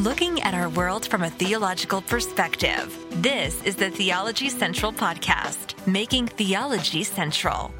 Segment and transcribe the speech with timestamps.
[0.00, 2.96] looking at our world from a theological perspective.
[3.20, 7.70] This is the Theology Central Podcast, making theology central.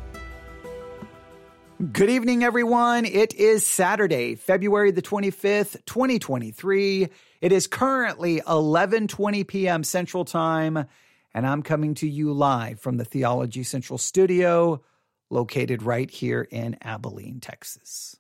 [1.93, 3.07] Good evening, everyone.
[3.07, 7.09] It is Saturday, February the 25th, 2023.
[7.41, 9.83] It is currently 11:20 p.m.
[9.83, 10.85] Central Time,
[11.33, 14.83] and I'm coming to you live from the Theology Central studio
[15.31, 18.19] located right here in Abilene, Texas.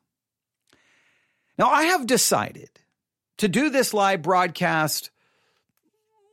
[1.59, 2.71] Now, I have decided
[3.41, 5.11] to do this live broadcast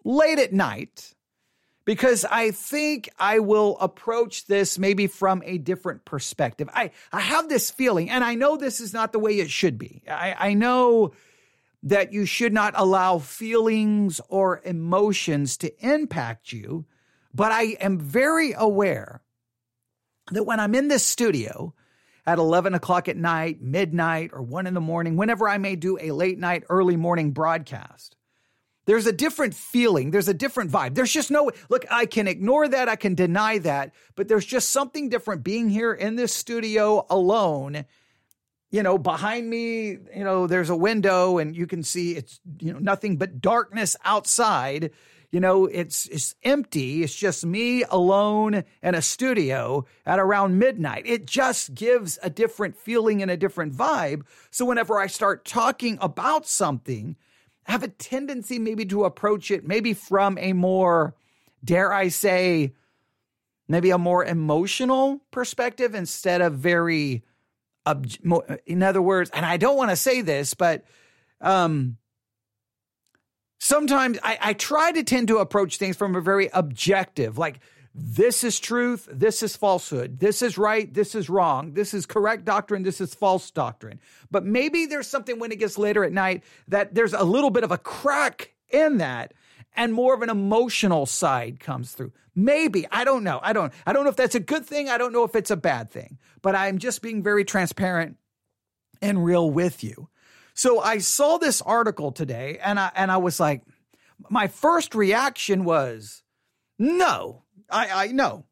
[0.04, 1.16] late at night
[1.86, 6.70] because I think I will approach this maybe from a different perspective.
[6.74, 9.78] I, I have this feeling, and I know this is not the way it should
[9.78, 10.04] be.
[10.06, 11.14] I, I know
[11.84, 16.84] that you should not allow feelings or emotions to impact you,
[17.34, 19.22] but I am very aware
[20.34, 21.74] that when I'm in this studio,
[22.27, 25.98] at 11 o'clock at night, midnight, or one in the morning, whenever I may do
[25.99, 28.18] a late night, early morning broadcast.
[28.85, 30.12] There's a different feeling.
[30.12, 30.96] There's a different vibe.
[30.96, 32.90] There's just no, look, I can ignore that.
[32.90, 37.85] I can deny that, but there's just something different being here in this studio alone.
[38.71, 42.74] You know, behind me, you know, there's a window and you can see it's, you
[42.74, 44.91] know, nothing but darkness outside
[45.38, 47.04] you know, it's it's empty.
[47.04, 51.04] It's just me alone in a studio at around midnight.
[51.05, 54.24] It just gives a different feeling and a different vibe.
[54.49, 57.15] So whenever I start talking about something,
[57.68, 61.13] I have a tendency maybe to approach it maybe from a more,
[61.63, 62.74] dare I say,
[63.68, 67.22] maybe a more emotional perspective instead of very,
[68.66, 70.84] in other words, and I don't want to say this, but
[71.41, 71.97] um,
[73.59, 77.59] sometimes I, I try to tend to approach things from a very objective, like
[77.94, 82.46] this is truth, this is falsehood, this is right, this is wrong, this is correct
[82.46, 84.00] doctrine, this is false doctrine.
[84.30, 87.64] But maybe there's something when it gets later at night that there's a little bit
[87.64, 89.34] of a crack in that
[89.75, 92.12] and more of an emotional side comes through.
[92.36, 93.40] Maybe, I don't know.
[93.42, 95.52] I don't I don't know if that's a good thing, I don't know if it's
[95.52, 96.20] a bad thing.
[96.44, 98.18] But I'm just being very transparent
[99.02, 100.10] and real with you.
[100.57, 103.62] So I saw this article today and I and I was like,
[104.28, 106.23] my first reaction was,
[106.79, 108.44] no, I, I no.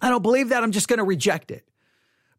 [0.00, 0.64] I don't believe that.
[0.64, 1.64] I'm just going to reject it.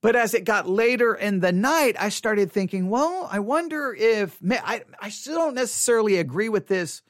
[0.01, 4.37] But as it got later in the night, I started thinking, well, I wonder if
[4.51, 7.01] I, I still don't necessarily agree with this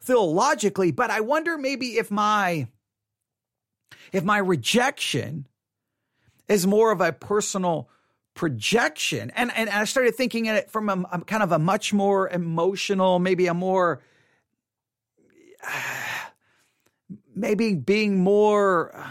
[0.00, 2.68] theologically, but I wonder maybe if my
[4.12, 5.46] if my rejection
[6.48, 7.90] is more of a personal
[8.34, 9.30] projection.
[9.36, 12.28] And, and I started thinking at it from a, a kind of a much more
[12.28, 14.02] emotional, maybe a more,
[17.34, 19.08] maybe being more, uh,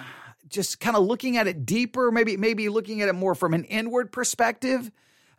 [0.50, 3.64] just kind of looking at it deeper, maybe, maybe looking at it more from an
[3.66, 4.92] inward perspective.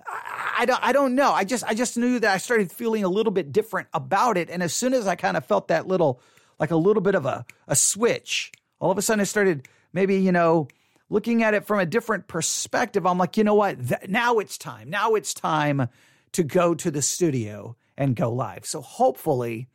[0.07, 1.33] I, I don't, I don't know.
[1.33, 4.49] I just, I just knew that I started feeling a little bit different about it.
[4.49, 6.21] And as soon as I kind of felt that little,
[6.59, 10.17] like a little bit of a, a switch, all of a sudden I started maybe,
[10.17, 10.69] you know,
[11.13, 13.87] looking at it from a different perspective, I'm like, you know what?
[13.87, 14.89] Th- now it's time.
[14.89, 15.89] Now it's time
[16.33, 18.65] to go to the studio and go live.
[18.65, 19.69] So hopefully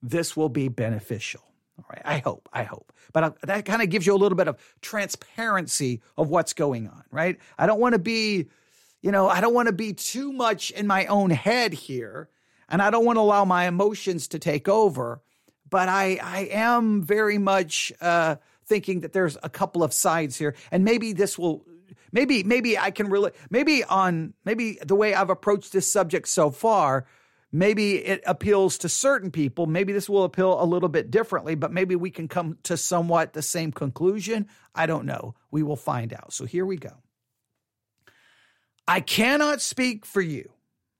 [0.00, 1.42] this will be beneficial.
[1.78, 2.02] All right.
[2.04, 2.48] I hope.
[2.52, 2.92] I hope.
[3.12, 6.86] But uh, that kind of gives you a little bit of transparency of what's going
[6.86, 7.38] on, right?
[7.58, 8.46] I don't want to be,
[9.02, 12.28] you know, I don't want to be too much in my own head here.
[12.68, 15.22] And I don't want to allow my emotions to take over.
[15.68, 18.36] But I, I am very much, uh,
[18.68, 21.64] thinking that there's a couple of sides here, and maybe this will
[22.12, 26.50] maybe maybe I can really maybe on maybe the way I've approached this subject so
[26.50, 27.06] far,
[27.50, 29.66] maybe it appeals to certain people.
[29.66, 33.32] Maybe this will appeal a little bit differently, but maybe we can come to somewhat
[33.32, 34.48] the same conclusion.
[34.74, 35.34] I don't know.
[35.50, 36.32] We will find out.
[36.32, 36.92] So here we go.
[38.86, 40.50] I cannot speak for you,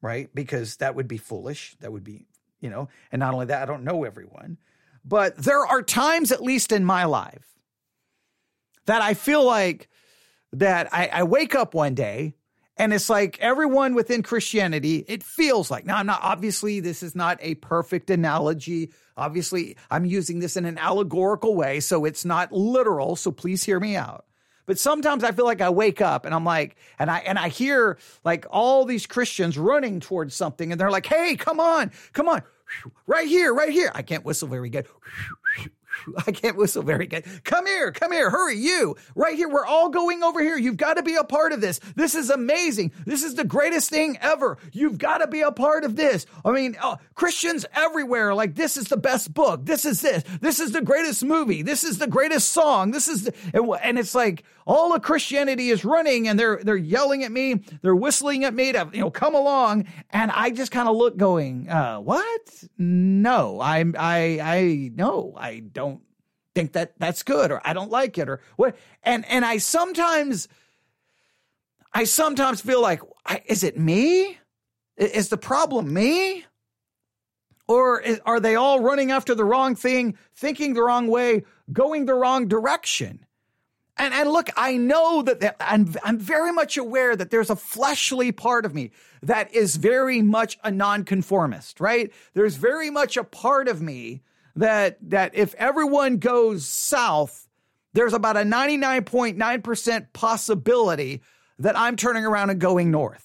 [0.02, 0.28] right?
[0.34, 1.74] Because that would be foolish.
[1.80, 2.26] That would be,
[2.60, 4.58] you know, and not only that, I don't know everyone,
[5.04, 7.57] but there are times, at least in my life,
[8.88, 9.88] that I feel like
[10.52, 12.34] that I, I wake up one day
[12.78, 15.84] and it's like everyone within Christianity, it feels like.
[15.84, 18.92] Now, I'm not, obviously, this is not a perfect analogy.
[19.16, 23.16] Obviously, I'm using this in an allegorical way, so it's not literal.
[23.16, 24.24] So please hear me out.
[24.64, 27.48] But sometimes I feel like I wake up and I'm like, and I and I
[27.48, 32.28] hear like all these Christians running towards something, and they're like, "Hey, come on, come
[32.28, 32.42] on,
[33.06, 34.86] right here, right here." I can't whistle very good.
[36.26, 37.24] I can't whistle very good.
[37.44, 38.96] Come here, come here, hurry, you.
[39.14, 40.56] Right here, we're all going over here.
[40.56, 41.80] You've got to be a part of this.
[41.96, 42.92] This is amazing.
[43.06, 44.58] This is the greatest thing ever.
[44.72, 46.26] You've got to be a part of this.
[46.44, 49.64] I mean, uh, Christians everywhere, like, this is the best book.
[49.64, 50.24] This is this.
[50.40, 51.62] This is the greatest movie.
[51.62, 52.90] This is the greatest song.
[52.90, 57.24] This is, the, and it's like all of Christianity is running and they're, they're yelling
[57.24, 57.54] at me.
[57.80, 59.86] They're whistling at me to, you know, come along.
[60.10, 62.64] And I just kind of look going, uh, what?
[62.76, 66.02] No, I'm, I, I, no, I don't
[66.54, 68.76] think that that's good or I don't like it or what.
[69.02, 70.48] And, and I sometimes,
[71.94, 73.00] I sometimes feel like,
[73.46, 74.36] is it me?
[74.98, 76.44] Is the problem me?
[77.66, 82.14] Or are they all running after the wrong thing, thinking the wrong way, going the
[82.14, 83.24] wrong direction?
[83.98, 88.30] And, and look, I know that I'm, I'm very much aware that there's a fleshly
[88.30, 88.92] part of me
[89.22, 92.12] that is very much a nonconformist, right?
[92.34, 94.22] There's very much a part of me
[94.54, 97.48] that, that if everyone goes south,
[97.92, 101.20] there's about a 99.9% possibility
[101.58, 103.24] that I'm turning around and going north.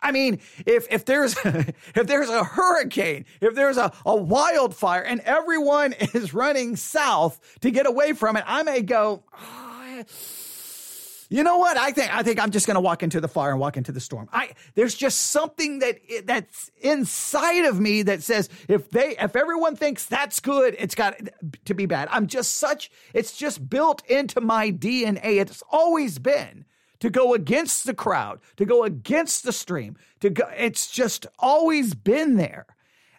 [0.00, 5.20] I mean, if if there's if there's a hurricane, if there's a, a wildfire, and
[5.22, 9.24] everyone is running south to get away from it, I may go.
[9.32, 9.67] Oh,
[11.30, 11.76] you know what?
[11.76, 13.92] I think I think I'm just going to walk into the fire and walk into
[13.92, 14.28] the storm.
[14.32, 19.76] I there's just something that that's inside of me that says if they if everyone
[19.76, 21.18] thinks that's good, it's got
[21.66, 22.08] to be bad.
[22.10, 25.40] I'm just such it's just built into my DNA.
[25.40, 26.64] It's always been
[27.00, 31.94] to go against the crowd, to go against the stream, to go it's just always
[31.94, 32.66] been there.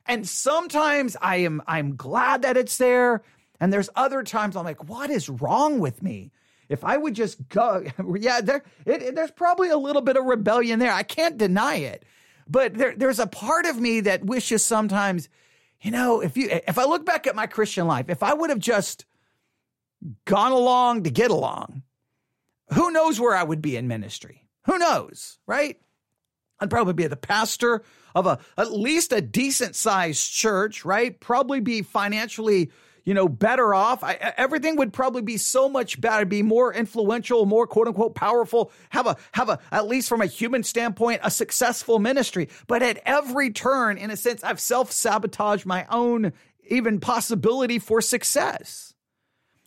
[0.05, 3.21] And sometimes I am I'm glad that it's there,
[3.59, 6.31] and there's other times I'm like, what is wrong with me?
[6.69, 7.83] If I would just go,
[8.19, 10.93] yeah, there, it, it, there's probably a little bit of rebellion there.
[10.93, 12.05] I can't deny it,
[12.47, 15.27] but there, there's a part of me that wishes sometimes,
[15.81, 18.51] you know, if you, if I look back at my Christian life, if I would
[18.51, 19.05] have just
[20.25, 21.83] gone along to get along,
[22.73, 24.45] who knows where I would be in ministry?
[24.65, 25.79] Who knows, right?
[26.59, 27.83] I'd probably be the pastor
[28.13, 31.19] of a at least a decent sized church, right?
[31.19, 32.71] Probably be financially
[33.09, 34.03] you know, better off.
[34.03, 38.71] I, everything would probably be so much better, be more influential, more quote unquote powerful,
[38.91, 42.49] have a, have a, at least from a human standpoint, a successful ministry.
[42.67, 46.33] But at every turn, in a sense, I've self sabotaged my own
[46.69, 48.93] even possibility for success.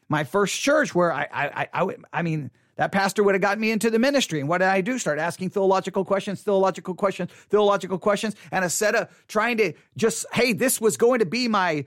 [0.09, 3.61] My first church where I, I, I, I, I mean, that pastor would have gotten
[3.61, 4.39] me into the ministry.
[4.39, 5.01] And what did I do?
[5.01, 8.37] Start asking theological questions, theological questions, theological questions.
[8.53, 11.87] And instead of trying to just, hey, this was going to be my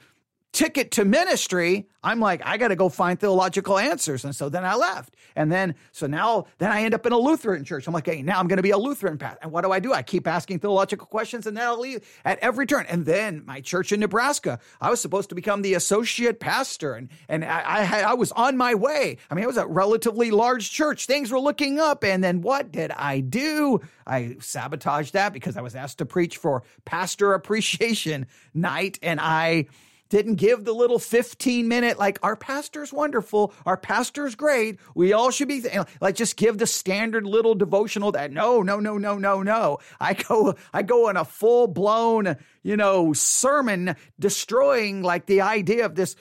[0.56, 4.24] ticket to ministry, I'm like, I got to go find theological answers.
[4.24, 5.16] And so then I left.
[5.36, 7.88] And then, so now, then I end up in a Lutheran church.
[7.88, 9.38] I'm like, hey, now I'm going to be a Lutheran path.
[9.42, 9.92] And what do I do?
[9.92, 12.86] I keep asking theological questions and then I'll leave at every turn.
[12.88, 17.10] And then my church in Nebraska, I was supposed to become the associate pastor and,
[17.28, 19.18] and I, I had, I was on my way.
[19.30, 21.08] I mean, it was a relatively large church.
[21.08, 22.06] Things were looking up.
[22.06, 23.82] And then what did I do?
[24.08, 29.66] I sabotaged that because I was asked to preach for pastor appreciation night and I,
[30.10, 35.32] didn't give the little 15 minute, like, our pastor's wonderful, our pastor's great, we all
[35.32, 35.86] should be, th-.
[36.02, 39.80] like, just give the standard little devotional that no, no, no, no, no, no.
[40.00, 45.86] I go, I go in a full blown, you know, sermon destroying like the idea
[45.86, 46.16] of this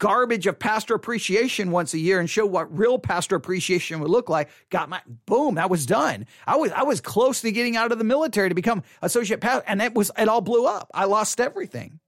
[0.00, 4.28] garbage of pastor appreciation once a year and show what real pastor appreciation would look
[4.28, 4.48] like.
[4.70, 6.26] Got my boom, that was done.
[6.46, 9.64] I was I was close to getting out of the military to become associate pastor,
[9.68, 10.90] and it was it all blew up.
[10.92, 11.99] I lost everything.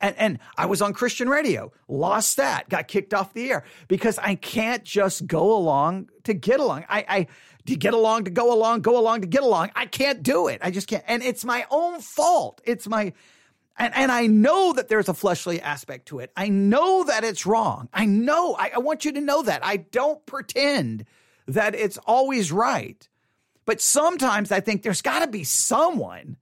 [0.00, 4.18] And, and I was on Christian radio, lost that, got kicked off the air because
[4.18, 6.84] I can't just go along to get along.
[6.88, 7.26] I, I,
[7.66, 9.70] to get along, to go along, go along, to get along.
[9.74, 10.60] I can't do it.
[10.62, 11.04] I just can't.
[11.06, 12.60] And it's my own fault.
[12.64, 13.12] It's my,
[13.76, 16.32] and, and I know that there's a fleshly aspect to it.
[16.36, 17.88] I know that it's wrong.
[17.92, 18.54] I know.
[18.54, 19.64] I, I want you to know that.
[19.64, 21.04] I don't pretend
[21.46, 23.08] that it's always right.
[23.64, 26.36] But sometimes I think there's got to be someone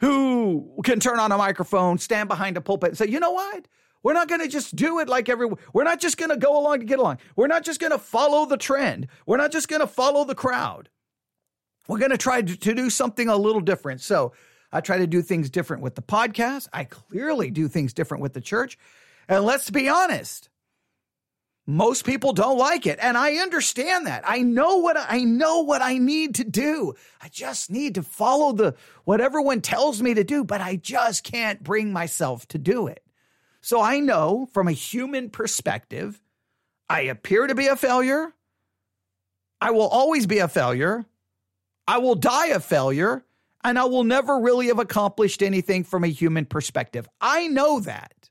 [0.00, 3.66] who can turn on a microphone, stand behind a pulpit, and say, you know what?
[4.02, 5.58] We're not going to just do it like everyone.
[5.72, 7.18] We're not just going to go along to get along.
[7.36, 9.08] We're not just going to follow the trend.
[9.26, 10.88] We're not just going to follow the crowd.
[11.86, 14.00] We're going to try to, do something a little different.
[14.00, 14.32] So
[14.72, 16.68] I try to do things different with the podcast.
[16.72, 18.78] I clearly do things different with the church.
[19.28, 20.49] And let's be honest,
[21.70, 22.98] most people don't like it.
[23.02, 24.24] And I understand that.
[24.26, 26.94] I know what I know what I need to do.
[27.22, 28.74] I just need to follow the
[29.04, 33.04] what everyone tells me to do, but I just can't bring myself to do it.
[33.62, 36.20] So I know from a human perspective,
[36.88, 38.32] I appear to be a failure.
[39.60, 41.06] I will always be a failure.
[41.86, 43.24] I will die a failure,
[43.64, 47.08] and I will never really have accomplished anything from a human perspective.
[47.20, 48.30] I know that.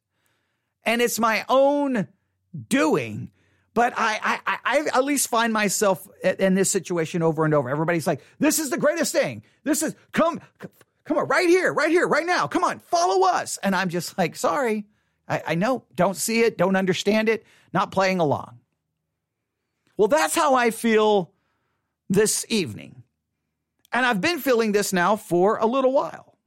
[0.83, 2.07] and it's my own
[2.67, 3.31] doing.
[3.73, 7.69] But I, I, I at least find myself in this situation over and over.
[7.69, 9.43] Everybody's like, "This is the greatest thing.
[9.63, 10.41] This is come,
[11.05, 12.47] come on, right here, right here, right now.
[12.47, 14.85] Come on, follow us." And I'm just like, "Sorry,
[15.27, 18.59] I, I know, don't see it, don't understand it, not playing along."
[19.97, 21.31] Well, that's how I feel
[22.09, 23.03] this evening,
[23.93, 26.37] and I've been feeling this now for a little while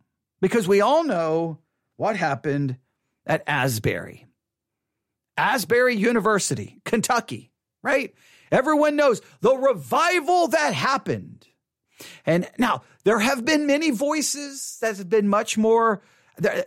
[0.40, 1.58] because we all know
[1.96, 2.76] what happened
[3.26, 4.26] at Asbury.
[5.36, 8.14] Asbury University, Kentucky, right?
[8.50, 11.46] Everyone knows the revival that happened.
[12.26, 16.02] And now there have been many voices that have been much more.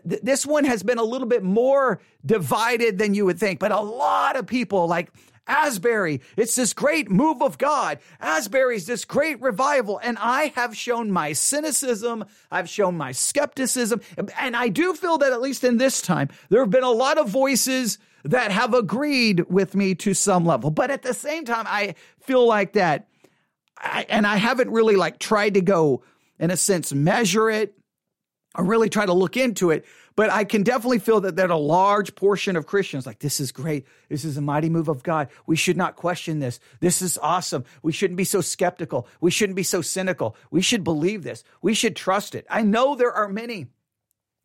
[0.04, 3.80] This one has been a little bit more divided than you would think, but a
[3.80, 5.12] lot of people like
[5.48, 8.00] Asbury, it's this great move of God.
[8.20, 10.00] Asbury's this great revival.
[10.02, 12.26] And I have shown my cynicism.
[12.50, 14.02] I've shown my skepticism.
[14.40, 17.20] And I do feel that at least in this time, there have been a lot
[17.20, 20.72] of voices that have agreed with me to some level.
[20.72, 23.08] But at the same time, I feel like that,
[23.78, 26.04] I, and I haven't really like tried to go,
[26.40, 27.78] in a sense, measure it
[28.58, 29.86] or really try to look into it.
[30.16, 33.52] But I can definitely feel that that a large portion of Christians like this is
[33.52, 33.86] great.
[34.10, 35.28] This is a mighty move of God.
[35.46, 36.60] We should not question this.
[36.80, 37.66] This is awesome.
[37.84, 39.08] We shouldn't be so skeptical.
[39.20, 40.36] We shouldn't be so cynical.
[40.52, 41.44] We should believe this.
[41.62, 42.48] We should trust it.
[42.50, 43.68] I know there are many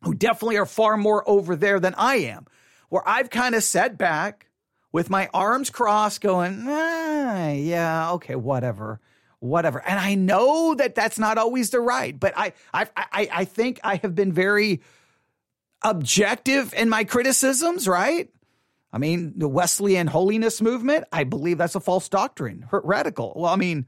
[0.03, 2.47] who definitely are far more over there than I am,
[2.91, 4.47] where I've kind of sat back
[4.91, 8.99] with my arms crossed, going, ah, yeah, okay, whatever
[9.41, 9.81] whatever.
[9.85, 13.79] And I know that that's not always the right, but I, I, I, I think
[13.83, 14.81] I have been very
[15.81, 18.29] objective in my criticisms, right?
[18.93, 23.33] I mean, the Wesleyan holiness movement, I believe that's a false doctrine, radical.
[23.35, 23.87] Well, I mean,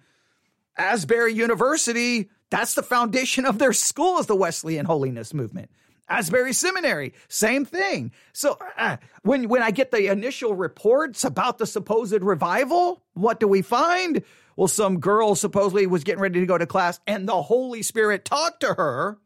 [0.76, 5.70] Asbury University, that's the foundation of their school is the Wesleyan holiness movement.
[6.10, 8.12] Asbury Seminary, same thing.
[8.34, 13.48] So uh, when when I get the initial reports about the supposed revival, what do
[13.48, 14.24] we find?
[14.56, 18.26] Well, some girl supposedly was getting ready to go to class, and the Holy Spirit
[18.26, 19.18] talked to her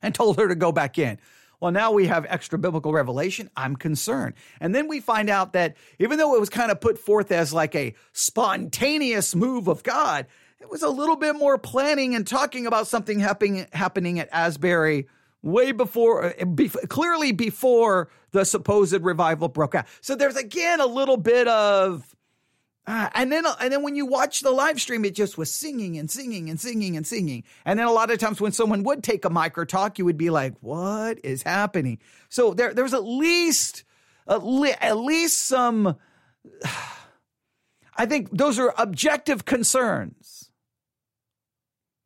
[0.00, 1.18] and told her to go back in.
[1.60, 3.50] Well, now we have extra biblical revelation.
[3.56, 4.34] I'm concerned.
[4.60, 7.52] And then we find out that even though it was kind of put forth as
[7.52, 10.26] like a spontaneous move of God,
[10.60, 15.06] it was a little bit more planning and talking about something happening happening at Asbury
[15.46, 19.86] way before, uh, be, clearly before the supposed revival broke out.
[20.00, 22.14] So there's again a little bit of
[22.88, 25.98] uh, and then, and then when you watch the live stream, it just was singing
[25.98, 27.42] and singing and singing and singing.
[27.64, 30.04] And then a lot of times when someone would take a mic or talk, you
[30.04, 31.98] would be like, "What is happening?"
[32.28, 33.82] So there, there's at least,
[34.28, 35.96] at, le- at least some.
[37.98, 40.45] I think those are objective concerns.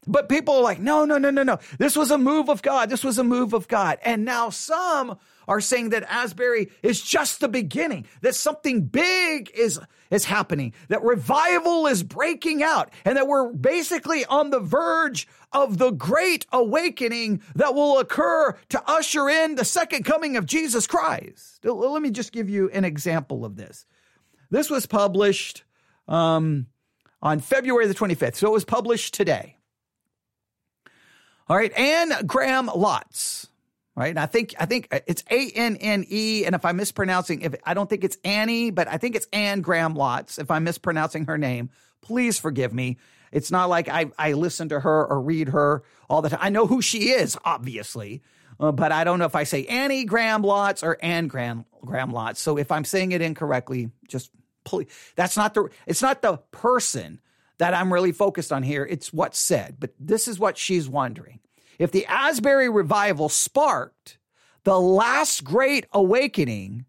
[0.06, 1.58] But people are like, no, no, no, no, no.
[1.78, 2.88] This was a move of God.
[2.88, 3.98] This was a move of God.
[4.02, 9.78] And now some are saying that Asbury is just the beginning, that something big is,
[10.10, 15.78] is happening, that revival is breaking out, and that we're basically on the verge of
[15.78, 21.64] the great awakening that will occur to usher in the second coming of Jesus Christ.
[21.64, 23.84] Let me just give you an example of this.
[24.50, 25.64] This was published
[26.08, 26.68] um,
[27.20, 29.56] on February the 25th, so it was published today.
[31.50, 33.48] All right, Anne Graham Lotz
[33.96, 34.10] right?
[34.10, 37.54] And I think I think it's A N N E, and if I'm mispronouncing, if
[37.64, 40.38] I don't think it's Annie, but I think it's Anne Graham Lotz.
[40.38, 42.98] If I'm mispronouncing her name, please forgive me.
[43.30, 46.38] It's not like I I listen to her or read her all the time.
[46.40, 48.22] I know who she is, obviously,
[48.58, 52.12] uh, but I don't know if I say Annie Graham Lotz or Anne Graham Graham
[52.12, 52.36] Lotz.
[52.36, 54.30] So if I'm saying it incorrectly, just
[54.64, 54.86] please.
[55.14, 55.68] That's not the.
[55.86, 57.20] It's not the person
[57.60, 58.86] that I'm really focused on here.
[58.88, 59.76] It's what's said.
[59.78, 61.40] But this is what she's wondering
[61.78, 64.18] if the Asbury revival sparked
[64.64, 66.86] the last great awakening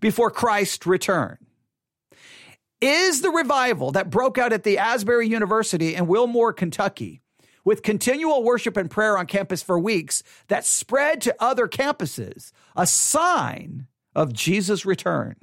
[0.00, 1.38] before Christ returned.
[2.80, 7.20] Is the revival that broke out at the Asbury University in Wilmore, Kentucky,
[7.64, 12.86] with continual worship and prayer on campus for weeks that spread to other campuses, a
[12.86, 15.34] sign of Jesus' return?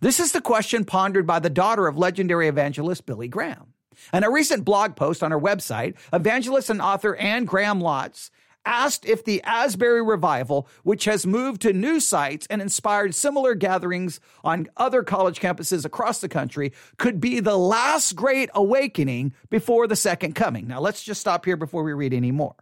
[0.00, 3.71] This is the question pondered by the daughter of legendary evangelist Billy Graham.
[4.12, 8.30] In a recent blog post on her website, evangelist and author Anne Graham Lotz
[8.64, 14.20] asked if the Asbury revival, which has moved to new sites and inspired similar gatherings
[14.44, 19.96] on other college campuses across the country, could be the last great awakening before the
[19.96, 20.68] second coming.
[20.68, 22.54] Now, let's just stop here before we read any more.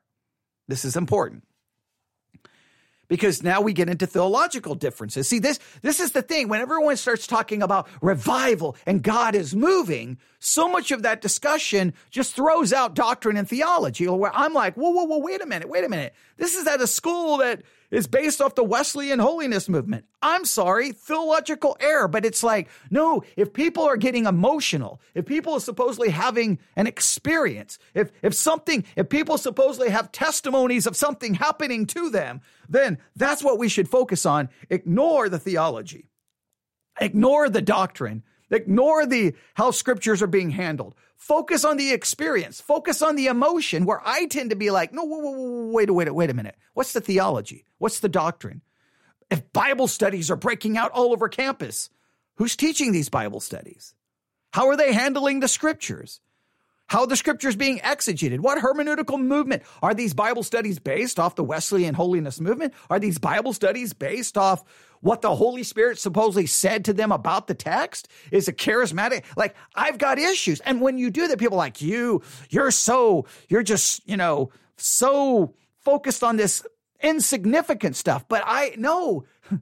[0.68, 1.44] This is important
[3.10, 5.28] because now we get into theological differences.
[5.28, 6.48] See, this, this is the thing.
[6.48, 11.92] When everyone starts talking about revival and God is moving, so much of that discussion
[12.10, 14.06] just throws out doctrine and theology.
[14.06, 16.14] Where I'm like, whoa, whoa, whoa, wait a minute, wait a minute.
[16.36, 20.04] This is at a school that is based off the Wesleyan holiness movement.
[20.22, 25.54] I'm sorry, theological error, but it's like, no, if people are getting emotional, if people
[25.54, 31.34] are supposedly having an experience, if, if something, if people supposedly have testimonies of something
[31.34, 34.48] happening to them, then that's what we should focus on.
[34.68, 36.10] Ignore the theology.
[37.00, 38.22] Ignore the doctrine.
[38.50, 40.94] Ignore the how scriptures are being handled.
[41.20, 42.62] Focus on the experience.
[42.62, 46.30] Focus on the emotion where I tend to be like, no, wait, wait, wait, wait
[46.30, 46.56] a minute.
[46.72, 47.66] What's the theology?
[47.76, 48.62] What's the doctrine?
[49.30, 51.90] If Bible studies are breaking out all over campus,
[52.36, 53.94] who's teaching these Bible studies?
[54.54, 56.22] How are they handling the scriptures?
[56.86, 58.40] How are the scriptures being exegeted?
[58.40, 59.62] What hermeneutical movement?
[59.82, 62.72] Are these Bible studies based off the Wesleyan holiness movement?
[62.88, 64.64] Are these Bible studies based off
[65.00, 68.08] what the Holy Spirit supposedly said to them about the text?
[68.30, 69.24] Is it charismatic?
[69.36, 70.60] Like, I've got issues.
[70.60, 75.54] And when you do that, people like you, you're so, you're just, you know, so
[75.78, 76.62] focused on this
[77.02, 78.28] insignificant stuff.
[78.28, 79.24] But I know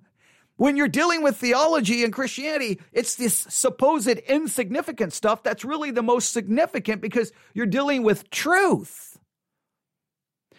[0.57, 6.03] when you're dealing with theology and Christianity, it's this supposed insignificant stuff that's really the
[6.03, 9.19] most significant because you're dealing with truth.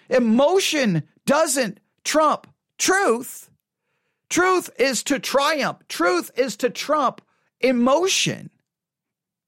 [0.10, 3.49] Emotion doesn't trump truth.
[4.30, 5.80] Truth is to triumph.
[5.88, 7.22] Truth is to trump
[7.60, 8.50] emotion.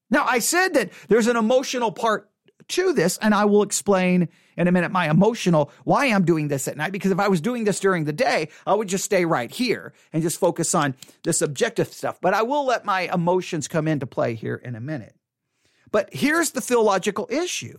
[0.09, 2.29] Now, I said that there's an emotional part
[2.69, 6.67] to this, and I will explain in a minute my emotional why I'm doing this
[6.67, 6.91] at night.
[6.91, 9.93] Because if I was doing this during the day, I would just stay right here
[10.11, 12.19] and just focus on the subjective stuff.
[12.21, 15.15] But I will let my emotions come into play here in a minute.
[15.91, 17.77] But here's the theological issue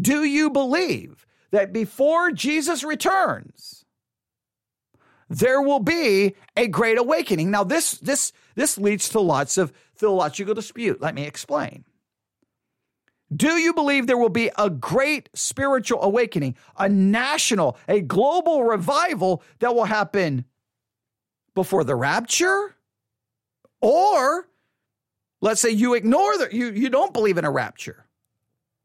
[0.00, 3.85] Do you believe that before Jesus returns,
[5.28, 7.50] there will be a great awakening?
[7.50, 11.00] Now, this, this, this leads to lots of theological dispute.
[11.00, 11.84] Let me explain.
[13.34, 19.42] Do you believe there will be a great spiritual awakening, a national, a global revival
[19.58, 20.44] that will happen
[21.54, 22.76] before the rapture?
[23.80, 24.48] Or
[25.40, 28.06] let's say you ignore that, you, you don't believe in a rapture.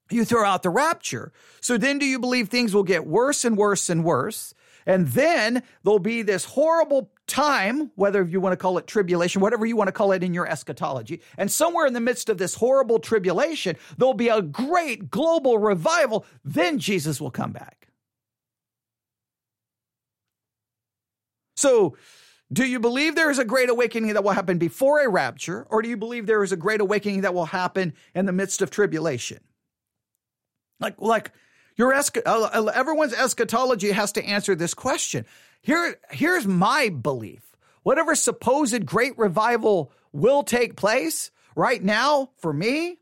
[0.09, 1.31] You throw out the rapture.
[1.61, 4.53] So then do you believe things will get worse and worse and worse?
[4.85, 9.65] And then there'll be this horrible time, whether you want to call it tribulation, whatever
[9.65, 11.21] you want to call it in your eschatology.
[11.37, 16.25] And somewhere in the midst of this horrible tribulation, there'll be a great global revival.
[16.43, 17.87] Then Jesus will come back.
[21.55, 21.95] So,
[22.51, 25.81] do you believe there is a great awakening that will happen before a rapture, or
[25.81, 28.69] do you believe there is a great awakening that will happen in the midst of
[28.69, 29.39] tribulation?
[30.79, 31.31] Like, like,
[31.81, 35.25] your uh, everyone's eschatology has to answer this question.
[35.63, 37.57] Here, here's my belief.
[37.81, 42.99] Whatever supposed great revival will take place right now, for me,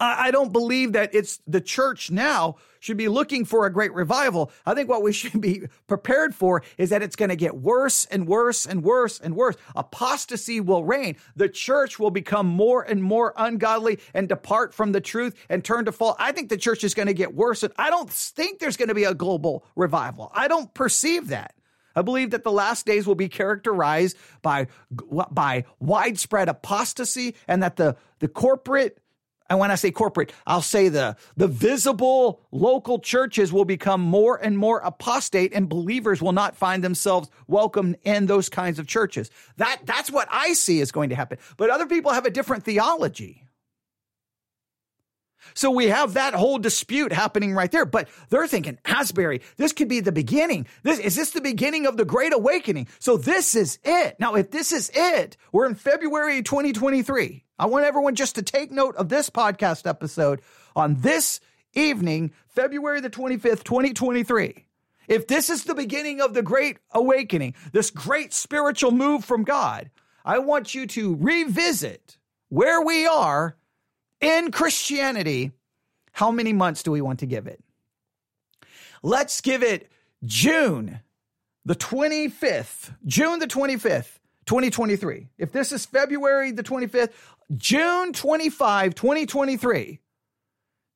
[0.00, 4.50] I don't believe that it's the church now should be looking for a great revival.
[4.66, 8.04] I think what we should be prepared for is that it's going to get worse
[8.06, 9.56] and worse and worse and worse.
[9.76, 11.16] Apostasy will reign.
[11.36, 15.84] The church will become more and more ungodly and depart from the truth and turn
[15.84, 16.16] to fall.
[16.18, 17.62] I think the church is going to get worse.
[17.62, 20.32] And I don't think there's going to be a global revival.
[20.34, 21.54] I don't perceive that.
[21.94, 24.68] I believe that the last days will be characterized by,
[25.30, 28.98] by widespread apostasy and that the, the corporate
[29.52, 34.42] and when I say corporate, I'll say the, the visible local churches will become more
[34.42, 39.30] and more apostate and believers will not find themselves welcome in those kinds of churches.
[39.58, 41.36] That, that's what I see is going to happen.
[41.58, 43.41] But other people have a different theology.
[45.54, 47.84] So we have that whole dispute happening right there.
[47.84, 50.66] But they're thinking, Asbury, this could be the beginning.
[50.82, 52.88] This is this the beginning of the Great Awakening?
[52.98, 54.16] So this is it.
[54.18, 57.44] Now, if this is it, we're in February 2023.
[57.58, 60.40] I want everyone just to take note of this podcast episode
[60.74, 61.40] on this
[61.74, 64.66] evening, February the 25th, 2023.
[65.08, 69.90] If this is the beginning of the great awakening, this great spiritual move from God,
[70.24, 73.56] I want you to revisit where we are
[74.22, 75.52] in Christianity.
[76.12, 77.62] How many months do we want to give it?
[79.02, 79.90] Let's give it
[80.24, 81.00] June
[81.64, 85.28] the 25th, June the 25th, 2023.
[85.38, 87.10] If this is February the 25th,
[87.56, 90.00] June 25, 2023,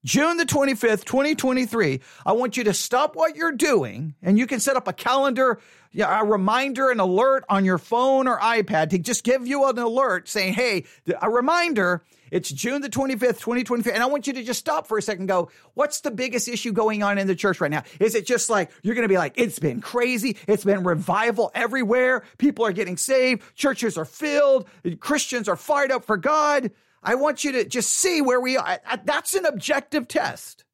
[0.04, 4.60] June the 25th, 2023, I want you to stop what you're doing and you can
[4.60, 5.58] set up a calendar,
[5.98, 10.28] a reminder, an alert on your phone or iPad to just give you an alert
[10.28, 10.84] saying, hey,
[11.20, 13.92] a reminder it's June the 25th, 2023.
[13.92, 16.72] And I want you to just stop for a second go, what's the biggest issue
[16.72, 17.84] going on in the church right now?
[18.00, 20.36] Is it just like, you're going to be like, it's been crazy.
[20.46, 22.24] It's been revival everywhere.
[22.38, 23.42] People are getting saved.
[23.54, 24.68] Churches are filled.
[25.00, 26.70] Christians are fired up for God.
[27.02, 28.80] I want you to just see where we are.
[29.04, 30.64] That's an objective test.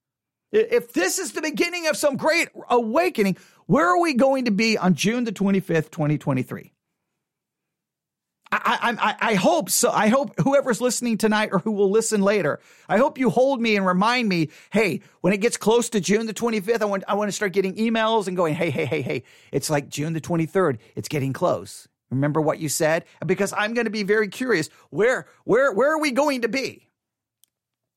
[0.50, 3.36] If this is the beginning of some great awakening,
[3.66, 6.72] Where are we going to be on June the 25th, 2023?
[8.52, 9.90] I, I, I hope so.
[9.90, 13.76] I hope whoever's listening tonight or who will listen later, I hope you hold me
[13.76, 17.14] and remind me, hey, when it gets close to June the 25th, I want, I
[17.14, 20.20] want to start getting emails and going, hey, hey, hey, hey, it's like June the
[20.20, 20.78] 23rd.
[20.94, 21.88] It's getting close.
[22.10, 23.06] Remember what you said?
[23.24, 24.68] Because I'm going to be very curious.
[24.90, 26.90] Where, where, where are we going to be?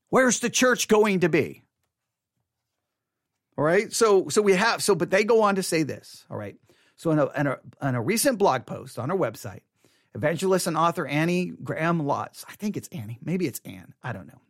[0.09, 1.63] Where's the church going to be?
[3.57, 3.91] All right.
[3.91, 6.25] So, so we have, so, but they go on to say this.
[6.29, 6.55] All right.
[6.95, 9.61] So in a, in a, in a recent blog post on our website,
[10.15, 12.43] evangelist and author Annie Graham Lotz.
[12.47, 13.19] I think it's Annie.
[13.23, 13.93] Maybe it's Ann.
[14.01, 14.41] I don't know.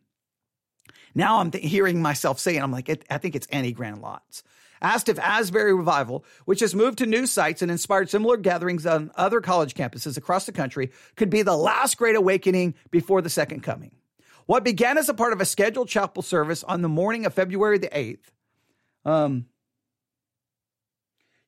[1.14, 4.42] Now I'm th- hearing myself say saying, I'm like, I think it's Annie Graham Lotz.
[4.80, 9.10] Asked if Asbury Revival, which has moved to new sites and inspired similar gatherings on
[9.16, 13.62] other college campuses across the country, could be the last great awakening before the second
[13.62, 13.92] coming.
[14.44, 17.78] What began as a part of a scheduled chapel service on the morning of February
[17.78, 18.30] the 8th,
[19.04, 19.46] um,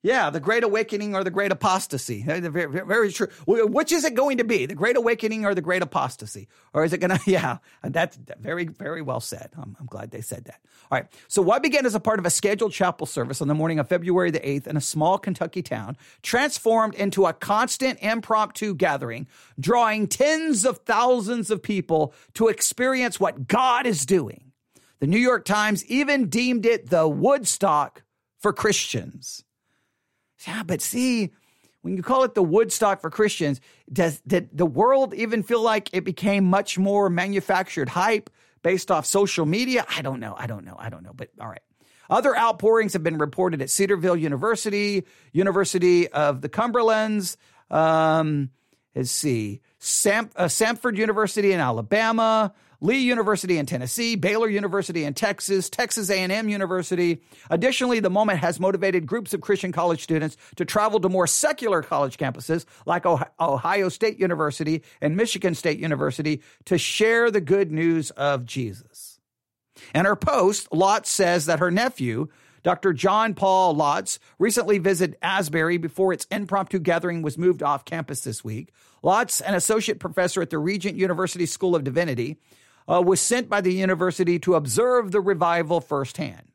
[0.01, 2.23] yeah, the Great Awakening or the Great Apostasy.
[2.23, 3.27] Very, very true.
[3.45, 4.65] Which is it going to be?
[4.65, 6.47] The Great Awakening or the Great Apostasy?
[6.73, 9.49] Or is it going to, yeah, that's very, very well said.
[9.57, 10.61] I'm, I'm, glad they said that.
[10.89, 11.07] All right.
[11.27, 13.89] So, what began as a part of a scheduled chapel service on the morning of
[13.89, 19.27] February the 8th in a small Kentucky town transformed into a constant impromptu gathering,
[19.59, 24.53] drawing tens of thousands of people to experience what God is doing.
[24.99, 28.03] The New York Times even deemed it the Woodstock
[28.37, 29.43] for Christians.
[30.47, 31.31] Yeah, but see,
[31.81, 35.89] when you call it the Woodstock for Christians, does did the world even feel like
[35.93, 38.29] it became much more manufactured hype
[38.61, 39.85] based off social media?
[39.95, 40.35] I don't know.
[40.37, 40.75] I don't know.
[40.77, 41.13] I don't know.
[41.13, 41.61] But all right.
[42.09, 47.37] Other outpourings have been reported at Cedarville University, University of the Cumberlands.
[47.69, 48.49] Um,
[48.95, 55.13] let's see, Sam, uh, Samford University in Alabama, Lee University in Tennessee, Baylor University in
[55.13, 57.21] Texas, Texas A&M University.
[57.49, 61.81] Additionally, the moment has motivated groups of Christian college students to travel to more secular
[61.81, 68.11] college campuses like Ohio State University and Michigan State University to share the good news
[68.11, 69.19] of Jesus.
[69.93, 72.27] In her post, Lotz says that her nephew,
[72.63, 72.93] Dr.
[72.93, 78.43] John Paul Lotz recently visited Asbury before its impromptu gathering was moved off campus this
[78.43, 78.71] week.
[79.03, 82.37] Lotz, an associate professor at the Regent University School of Divinity,
[82.89, 86.51] uh, was sent by the university to observe the revival firsthand.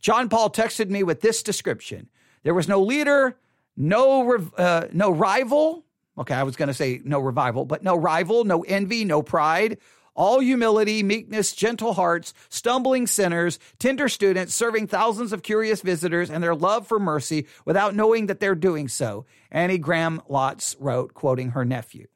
[0.00, 2.08] John Paul texted me with this description
[2.42, 3.36] There was no leader,
[3.76, 5.84] no, uh, no rival.
[6.16, 9.78] Okay, I was going to say no revival, but no rival, no envy, no pride.
[10.16, 16.40] All humility, meekness, gentle hearts, stumbling sinners, tender students, serving thousands of curious visitors and
[16.40, 19.26] their love for mercy without knowing that they're doing so.
[19.50, 22.06] Annie Graham Lotz wrote, quoting her nephew.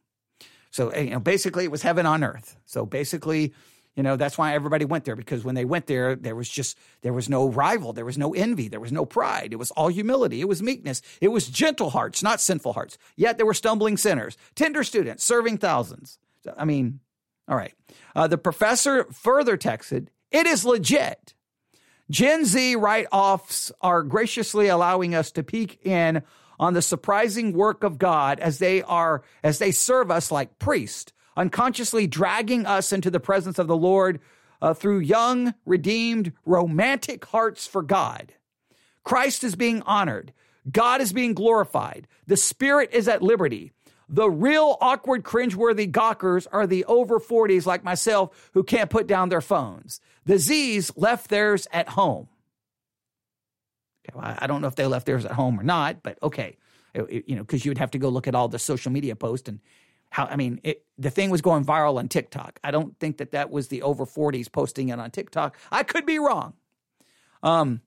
[0.78, 2.56] So, you know, basically it was heaven on earth.
[2.64, 3.52] So basically,
[3.96, 6.78] you know, that's why everybody went there because when they went there, there was just,
[7.00, 7.92] there was no rival.
[7.92, 8.68] There was no envy.
[8.68, 9.52] There was no pride.
[9.52, 10.40] It was all humility.
[10.40, 11.02] It was meekness.
[11.20, 12.96] It was gentle hearts, not sinful hearts.
[13.16, 16.20] Yet there were stumbling sinners, tender students serving thousands.
[16.44, 17.00] So, I mean,
[17.48, 17.74] all right.
[18.14, 21.34] Uh, the professor further texted, it is legit.
[22.08, 26.22] Gen Z write offs are graciously allowing us to peek in
[26.58, 31.12] on the surprising work of God as they are, as they serve us like priests,
[31.36, 34.20] unconsciously dragging us into the presence of the Lord
[34.60, 38.34] uh, through young, redeemed, romantic hearts for God.
[39.04, 40.32] Christ is being honored.
[40.70, 42.06] God is being glorified.
[42.26, 43.72] The Spirit is at liberty.
[44.08, 49.28] The real awkward, cringeworthy gawkers are the over 40s like myself who can't put down
[49.28, 50.00] their phones.
[50.24, 52.28] The Z's left theirs at home.
[54.16, 56.56] I don't know if they left theirs at home or not, but okay,
[56.94, 58.92] it, it, you know, because you would have to go look at all the social
[58.92, 59.60] media posts and
[60.10, 60.26] how.
[60.26, 62.58] I mean, it, the thing was going viral on TikTok.
[62.64, 65.56] I don't think that that was the over forties posting it on TikTok.
[65.70, 66.54] I could be wrong.
[67.42, 67.82] Um,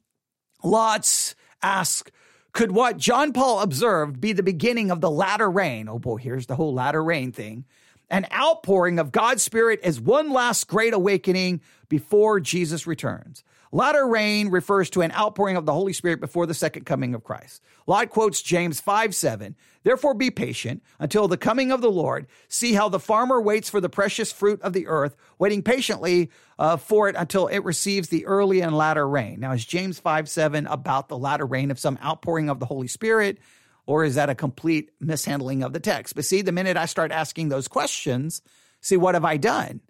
[0.63, 2.11] Lotz ask,
[2.53, 5.89] could what John Paul observed be the beginning of the latter rain?
[5.89, 7.65] Oh boy, here's the whole latter rain thing.
[8.09, 13.43] An outpouring of God's Spirit as one last great awakening before Jesus returns.
[13.73, 17.23] Latter rain refers to an outpouring of the Holy Spirit before the second coming of
[17.23, 17.61] Christ.
[17.87, 19.55] Lot quotes James 5 7.
[19.83, 22.27] Therefore be patient until the coming of the Lord.
[22.49, 26.75] See how the farmer waits for the precious fruit of the earth, waiting patiently uh,
[26.77, 29.39] for it until it receives the early and latter rain.
[29.39, 32.87] Now, is James 5 7 about the latter rain of some outpouring of the Holy
[32.87, 33.37] Spirit?
[33.85, 36.15] Or is that a complete mishandling of the text?
[36.15, 38.41] But see, the minute I start asking those questions,
[38.79, 39.81] see, what have I done?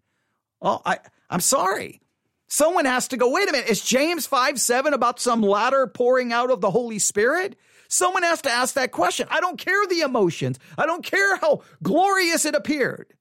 [0.62, 2.01] Oh, I, I'm sorry.
[2.52, 6.34] Someone has to go, wait a minute, is James 5 7 about some ladder pouring
[6.34, 7.56] out of the Holy Spirit?
[7.88, 9.26] Someone has to ask that question.
[9.32, 10.60] I don't care the emotions.
[10.78, 13.14] I don't care how glorious it appeared.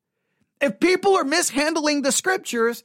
[0.61, 2.83] If people are mishandling the scriptures,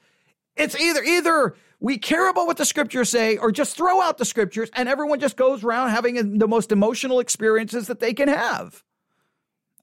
[0.56, 4.24] it's either either we care about what the scriptures say or just throw out the
[4.24, 8.84] scriptures and everyone just goes around having the most emotional experiences that they can have.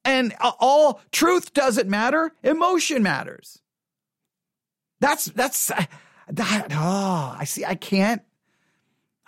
[0.05, 3.59] And uh, all truth doesn't matter, emotion matters.
[5.01, 5.69] That's, that's,
[6.29, 8.21] that, oh, I see, I can't.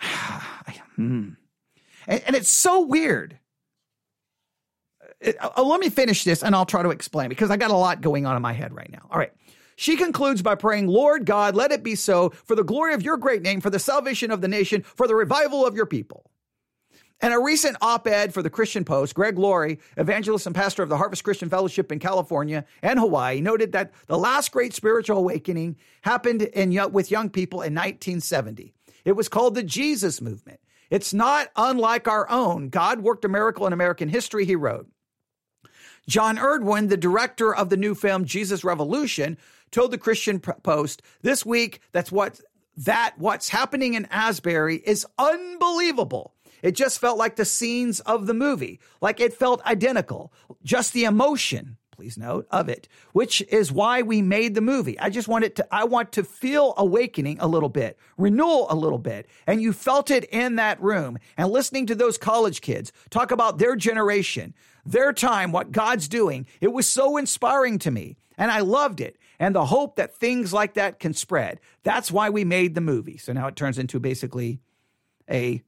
[0.96, 1.30] hmm.
[2.06, 3.38] and, and it's so weird.
[5.20, 7.76] It, uh, let me finish this and I'll try to explain because I got a
[7.76, 9.06] lot going on in my head right now.
[9.10, 9.32] All right.
[9.76, 13.18] She concludes by praying, Lord God, let it be so for the glory of your
[13.18, 16.30] great name, for the salvation of the nation, for the revival of your people.
[17.20, 20.90] And a recent op ed for the Christian Post, Greg Laurie, evangelist and pastor of
[20.90, 25.76] the Harvest Christian Fellowship in California and Hawaii, noted that the last great spiritual awakening
[26.02, 28.74] happened in, with young people in 1970.
[29.06, 30.60] It was called the Jesus Movement.
[30.90, 32.68] It's not unlike our own.
[32.68, 34.88] God worked a miracle in American history, he wrote.
[36.06, 39.38] Jon Erwin, the director of the new film Jesus Revolution,
[39.70, 42.40] told the Christian Post this week that's what
[42.76, 46.35] that what's happening in Asbury is unbelievable.
[46.66, 50.32] It just felt like the scenes of the movie, like it felt identical.
[50.64, 54.98] Just the emotion, please note, of it, which is why we made the movie.
[54.98, 58.98] I just wanted to, I want to feel awakening a little bit, renewal a little
[58.98, 59.28] bit.
[59.46, 63.58] And you felt it in that room and listening to those college kids talk about
[63.58, 64.52] their generation,
[64.84, 66.48] their time, what God's doing.
[66.60, 70.52] It was so inspiring to me and I loved it and the hope that things
[70.52, 71.60] like that can spread.
[71.84, 73.18] That's why we made the movie.
[73.18, 74.58] So now it turns into basically
[75.30, 75.62] a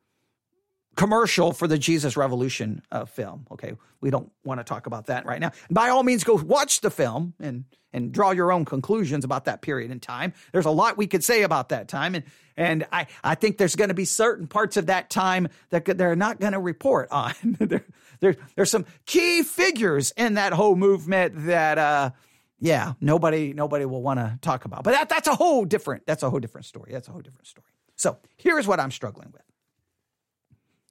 [0.99, 3.47] commercial for the Jesus Revolution uh, film.
[3.53, 5.53] Okay, we don't want to talk about that right now.
[5.71, 9.63] By all means, go watch the film and and draw your own conclusions about that
[9.63, 10.35] period in time.
[10.53, 12.25] There's a lot we could say about that time, and
[12.57, 16.17] and I I think there's going to be certain parts of that time that they're
[16.17, 17.33] not going to report on.
[17.61, 17.85] there,
[18.19, 22.11] there there's some key figures in that whole movement that uh
[22.59, 24.83] yeah, nobody nobody will want to talk about.
[24.83, 26.91] But that that's a whole different that's a whole different story.
[26.91, 27.69] That's a whole different story.
[27.95, 29.43] So, here's what I'm struggling with.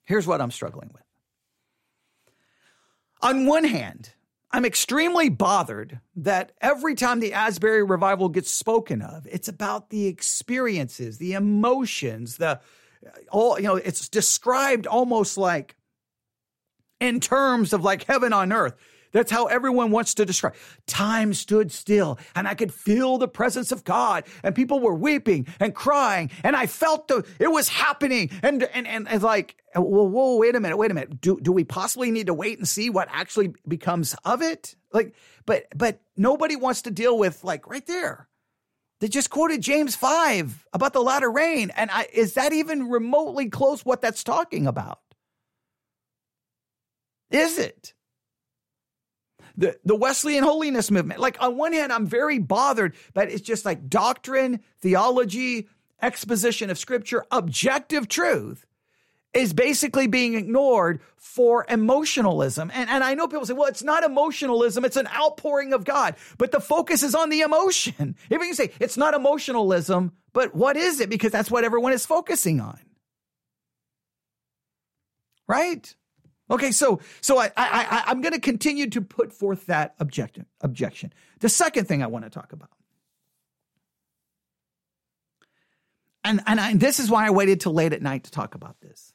[0.08, 1.04] Here's what I'm struggling with.
[3.22, 4.14] On one hand,
[4.52, 10.08] I'm extremely bothered that every time the Asbury revival gets spoken of, it's about the
[10.08, 12.62] experiences, the emotions, the
[13.30, 15.76] all, you know, it's described almost like
[17.02, 18.76] in terms of like heaven on earth.
[19.12, 20.56] That's how everyone wants to describe.
[20.86, 25.48] Time stood still and I could feel the presence of God and people were weeping
[25.60, 28.30] and crying and I felt the, it was happening.
[28.44, 31.22] And, and, and, and like, well, whoa, wait a minute, wait a minute.
[31.22, 34.76] Do, do we possibly need to wait and see what actually becomes of it?
[34.92, 35.16] Like,
[35.46, 38.28] but, but nobody wants to deal with like right there.
[39.00, 41.72] They just quoted James 5 about the latter rain.
[41.76, 45.00] And I, is that even remotely close what that's talking about?
[47.30, 47.94] Is it?
[49.58, 51.20] The, the Wesleyan holiness movement.
[51.20, 55.68] Like on one hand, I'm very bothered, but it's just like doctrine, theology,
[56.02, 58.66] exposition of scripture, objective truth
[59.34, 62.72] is basically being ignored for emotionalism.
[62.74, 66.16] And, and I know people say, well, it's not emotionalism, it's an outpouring of God.
[66.38, 68.16] But the focus is on the emotion.
[68.30, 71.10] If you say it's not emotionalism, but what is it?
[71.10, 72.80] Because that's what everyone is focusing on.
[75.48, 75.94] Right?
[76.50, 80.46] Okay, so so I, I, I am going to continue to put forth that objection.
[80.62, 81.14] Objection.
[81.40, 82.70] The second thing I want to talk about,
[86.24, 88.80] and and I, this is why I waited till late at night to talk about
[88.80, 89.14] this.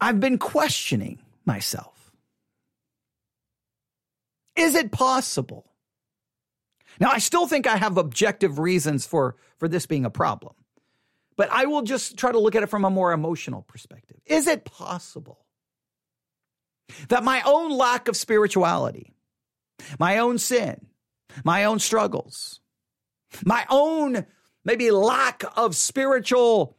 [0.00, 2.12] I've been questioning myself.
[4.56, 5.66] Is it possible?
[6.98, 10.54] Now, I still think I have objective reasons for for this being a problem.
[11.40, 14.18] But I will just try to look at it from a more emotional perspective.
[14.26, 15.46] Is it possible
[17.08, 19.14] that my own lack of spirituality,
[19.98, 20.88] my own sin,
[21.42, 22.60] my own struggles,
[23.42, 24.26] my own
[24.66, 26.76] maybe lack of spiritual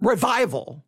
[0.00, 0.84] revival,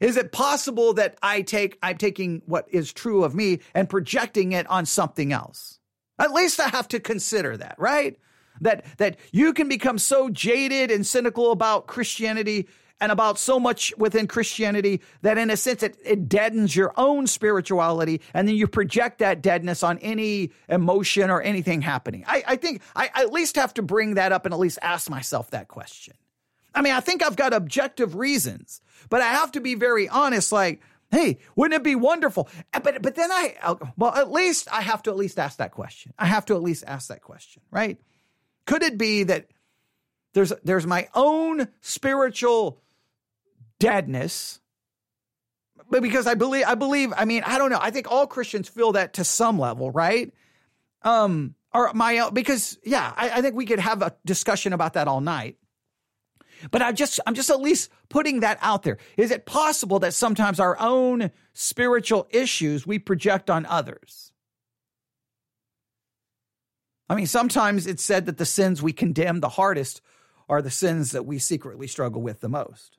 [0.00, 4.50] is it possible that I take I'm taking what is true of me and projecting
[4.50, 5.78] it on something else?
[6.18, 8.18] At least I have to consider that, right?
[8.60, 12.68] That that you can become so jaded and cynical about Christianity
[13.00, 17.26] and about so much within Christianity that in a sense it, it deadens your own
[17.26, 22.24] spirituality and then you project that deadness on any emotion or anything happening.
[22.26, 25.08] I, I think I, at least have to bring that up and at least ask
[25.08, 26.14] myself that question.
[26.74, 30.52] I mean, I think I've got objective reasons, but I have to be very honest,
[30.52, 32.48] like, hey, wouldn't it be wonderful?
[32.72, 33.56] Eh, but but then I
[33.96, 36.12] well, at least I have to at least ask that question.
[36.18, 37.98] I have to at least ask that question, right?
[38.68, 39.46] Could it be that
[40.34, 42.82] there's there's my own spiritual
[43.78, 44.60] deadness?
[45.90, 47.78] But because I believe I believe, I mean, I don't know.
[47.80, 50.34] I think all Christians feel that to some level, right?
[51.00, 55.08] Um, Or my because yeah, I, I think we could have a discussion about that
[55.08, 55.56] all night.
[56.70, 58.98] But I just I'm just at least putting that out there.
[59.16, 64.27] Is it possible that sometimes our own spiritual issues we project on others?
[67.08, 70.02] I mean, sometimes it's said that the sins we condemn the hardest
[70.48, 72.98] are the sins that we secretly struggle with the most.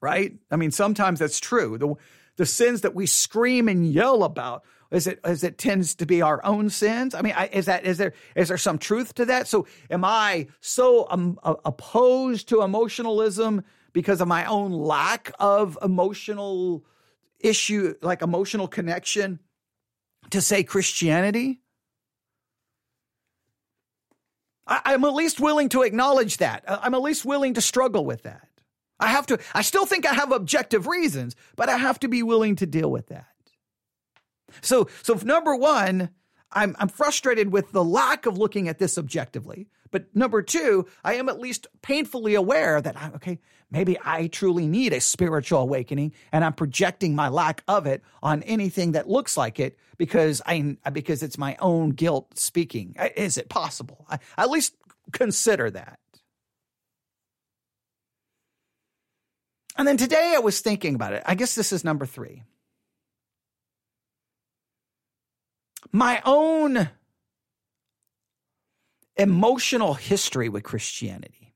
[0.00, 0.34] Right?
[0.50, 1.78] I mean, sometimes that's true.
[1.78, 1.94] The
[2.36, 6.22] the sins that we scream and yell about is it is it tends to be
[6.22, 7.14] our own sins?
[7.14, 9.48] I mean, I, is that is there is there some truth to that?
[9.48, 16.84] So, am I so um, opposed to emotionalism because of my own lack of emotional
[17.40, 19.40] issue, like emotional connection,
[20.30, 21.62] to say Christianity?
[24.66, 26.64] I, I'm at least willing to acknowledge that.
[26.66, 28.48] Uh, I'm at least willing to struggle with that.
[28.98, 29.38] I have to.
[29.54, 32.90] I still think I have objective reasons, but I have to be willing to deal
[32.90, 33.26] with that.
[34.62, 36.10] So, so number one,
[36.52, 39.68] I'm, I'm frustrated with the lack of looking at this objectively.
[39.90, 43.38] But number two, I am at least painfully aware that, okay,
[43.70, 48.42] maybe I truly need a spiritual awakening and I'm projecting my lack of it on
[48.42, 52.96] anything that looks like it because I, because it's my own guilt speaking.
[53.16, 54.06] Is it possible?
[54.08, 54.74] I, at least
[55.12, 55.98] consider that.
[59.78, 61.22] And then today I was thinking about it.
[61.26, 62.42] I guess this is number three.
[65.92, 66.90] My own
[69.16, 71.54] emotional history with Christianity.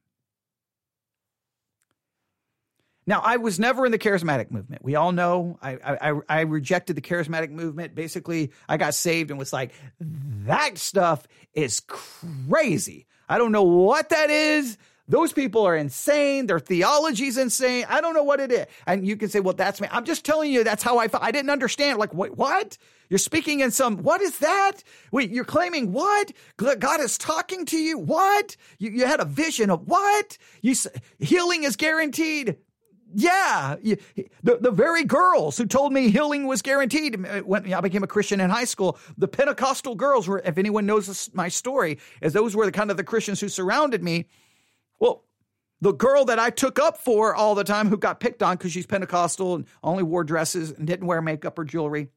[3.07, 4.85] Now, I was never in the charismatic movement.
[4.85, 7.95] We all know I, I, I rejected the charismatic movement.
[7.95, 13.07] Basically, I got saved and was like, that stuff is crazy.
[13.29, 14.79] I don't know what that is.
[15.11, 16.47] Those people are insane.
[16.47, 17.85] Their theology's insane.
[17.89, 18.67] I don't know what it is.
[18.87, 19.89] And you can say, well, that's me.
[19.91, 21.25] I'm just telling you, that's how I felt.
[21.25, 21.99] I didn't understand.
[21.99, 22.79] Like, wait, what?
[23.09, 24.85] You're speaking in some, what is that?
[25.11, 26.31] Wait, you're claiming what?
[26.57, 27.99] God is talking to you?
[27.99, 28.57] What?
[28.79, 30.39] You, you had a vision of what?
[30.63, 30.77] You
[31.19, 32.59] healing is guaranteed.
[33.13, 33.75] Yeah,
[34.45, 38.41] the, the very girls who told me healing was guaranteed when I became a Christian
[38.41, 42.67] in high school, the Pentecostal girls were, if anyone knows my story, as those were
[42.67, 44.27] the kind of the Christians who surrounded me
[45.01, 45.25] well,
[45.81, 48.71] the girl that I took up for all the time who got picked on because
[48.71, 52.09] she's Pentecostal and only wore dresses and didn't wear makeup or jewelry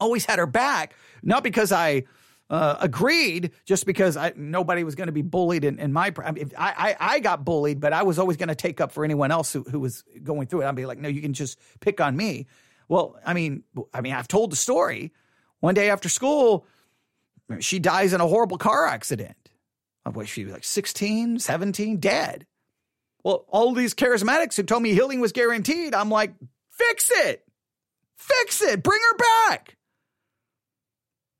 [0.00, 2.04] always had her back, not because I
[2.50, 6.12] uh, agreed, just because I, nobody was going to be bullied in, in my.
[6.24, 8.92] I, mean, I, I, I got bullied, but I was always going to take up
[8.92, 10.66] for anyone else who, who was going through it.
[10.66, 12.46] I'd be like, no, you can just pick on me.
[12.88, 15.12] Well, I mean, I mean, I've told the story.
[15.60, 16.66] One day after school,
[17.60, 19.43] she dies in a horrible car accident
[20.12, 22.46] what she was like 16, 17, dead.
[23.22, 26.34] Well, all these charismatics who told me healing was guaranteed, I'm like,
[26.70, 27.42] fix it.
[28.16, 28.82] Fix it.
[28.82, 29.16] Bring her
[29.48, 29.76] back.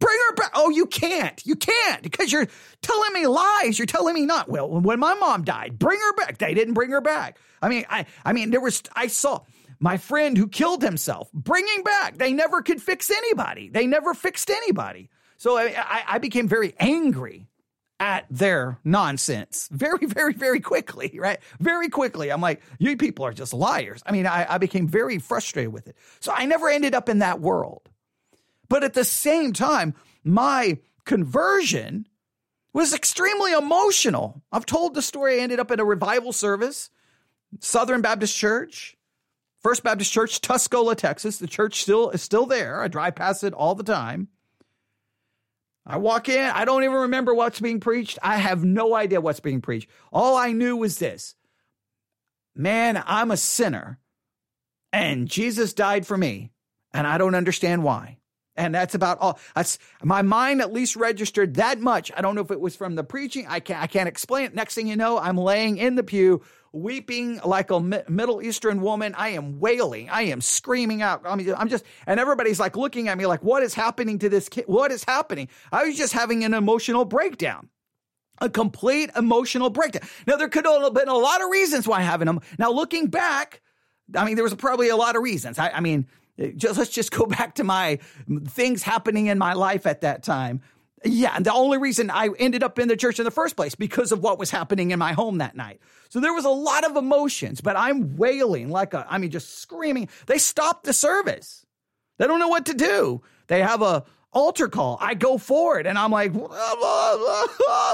[0.00, 0.50] Bring her back.
[0.54, 1.40] Oh, you can't.
[1.46, 2.48] You can't because you're
[2.82, 3.78] telling me lies.
[3.78, 4.48] You're telling me not.
[4.48, 6.38] Well, when my mom died, bring her back.
[6.38, 7.38] They didn't bring her back.
[7.62, 9.40] I mean, I, I mean, there was, I saw
[9.78, 12.18] my friend who killed himself bringing back.
[12.18, 13.68] They never could fix anybody.
[13.68, 15.10] They never fixed anybody.
[15.36, 17.48] So I, I, I became very angry
[18.00, 21.38] at their nonsense very, very, very quickly, right?
[21.60, 22.30] Very quickly.
[22.30, 24.02] I'm like, you people are just liars.
[24.04, 25.96] I mean, I, I became very frustrated with it.
[26.20, 27.88] So I never ended up in that world.
[28.68, 32.08] But at the same time, my conversion
[32.72, 34.42] was extremely emotional.
[34.50, 35.38] I've told the story.
[35.38, 36.90] I ended up in a revival service,
[37.60, 38.96] Southern Baptist Church,
[39.62, 41.38] First Baptist Church, Tuscola, Texas.
[41.38, 42.82] The church still is still there.
[42.82, 44.28] I drive past it all the time.
[45.86, 48.18] I walk in, I don't even remember what's being preached.
[48.22, 49.88] I have no idea what's being preached.
[50.12, 51.34] All I knew was this
[52.56, 53.98] man, I'm a sinner,
[54.92, 56.52] and Jesus died for me,
[56.92, 58.18] and I don't understand why.
[58.56, 59.38] And that's about all.
[59.56, 62.12] That's my mind at least registered that much.
[62.16, 63.46] I don't know if it was from the preaching.
[63.48, 63.82] I can't.
[63.82, 64.54] I can't explain it.
[64.54, 66.42] Next thing you know, I'm laying in the pew
[66.74, 69.14] weeping like a Middle Eastern woman.
[69.16, 70.10] I am wailing.
[70.10, 71.22] I am screaming out.
[71.24, 74.28] I mean, I'm just, and everybody's like looking at me like, what is happening to
[74.28, 74.64] this kid?
[74.66, 75.48] What is happening?
[75.72, 77.68] I was just having an emotional breakdown.
[78.40, 80.02] A complete emotional breakdown.
[80.26, 82.40] Now, there could have been a lot of reasons why having them.
[82.58, 83.62] Now, looking back,
[84.14, 85.56] I mean, there was probably a lot of reasons.
[85.58, 86.08] I, I mean,
[86.56, 87.98] just let's just go back to my
[88.48, 90.62] things happening in my life at that time.
[91.04, 93.74] Yeah, and the only reason I ended up in the church in the first place
[93.74, 95.80] because of what was happening in my home that night.
[96.08, 99.58] So there was a lot of emotions, but I'm wailing like a I mean just
[99.58, 100.08] screaming.
[100.26, 101.66] They stopped the service.
[102.18, 103.22] They don't know what to do.
[103.48, 104.98] They have a altar call.
[105.00, 106.42] I go forward and I'm like, I'm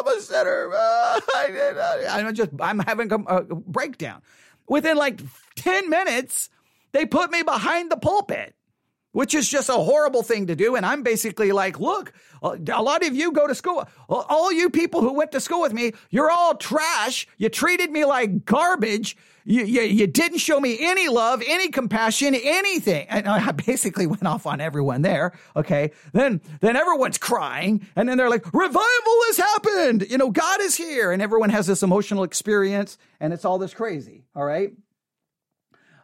[0.07, 0.71] a sinner.
[2.09, 4.23] I'm just I'm having a breakdown.
[4.69, 5.21] Within like
[5.57, 6.49] 10 minutes,
[6.93, 8.55] they put me behind the pulpit.
[9.13, 10.77] Which is just a horrible thing to do.
[10.77, 13.89] And I'm basically like, look, a lot of you go to school.
[14.09, 17.27] All you people who went to school with me, you're all trash.
[17.37, 19.17] You treated me like garbage.
[19.45, 23.07] You, you, you didn't show me any love, any compassion, anything.
[23.09, 25.33] And I basically went off on everyone there.
[25.57, 25.91] Okay.
[26.13, 27.87] Then, then everyone's crying.
[27.97, 28.81] And then they're like, revival
[29.27, 30.07] has happened.
[30.09, 31.11] You know, God is here.
[31.11, 34.25] And everyone has this emotional experience and it's all this crazy.
[34.37, 34.73] All right.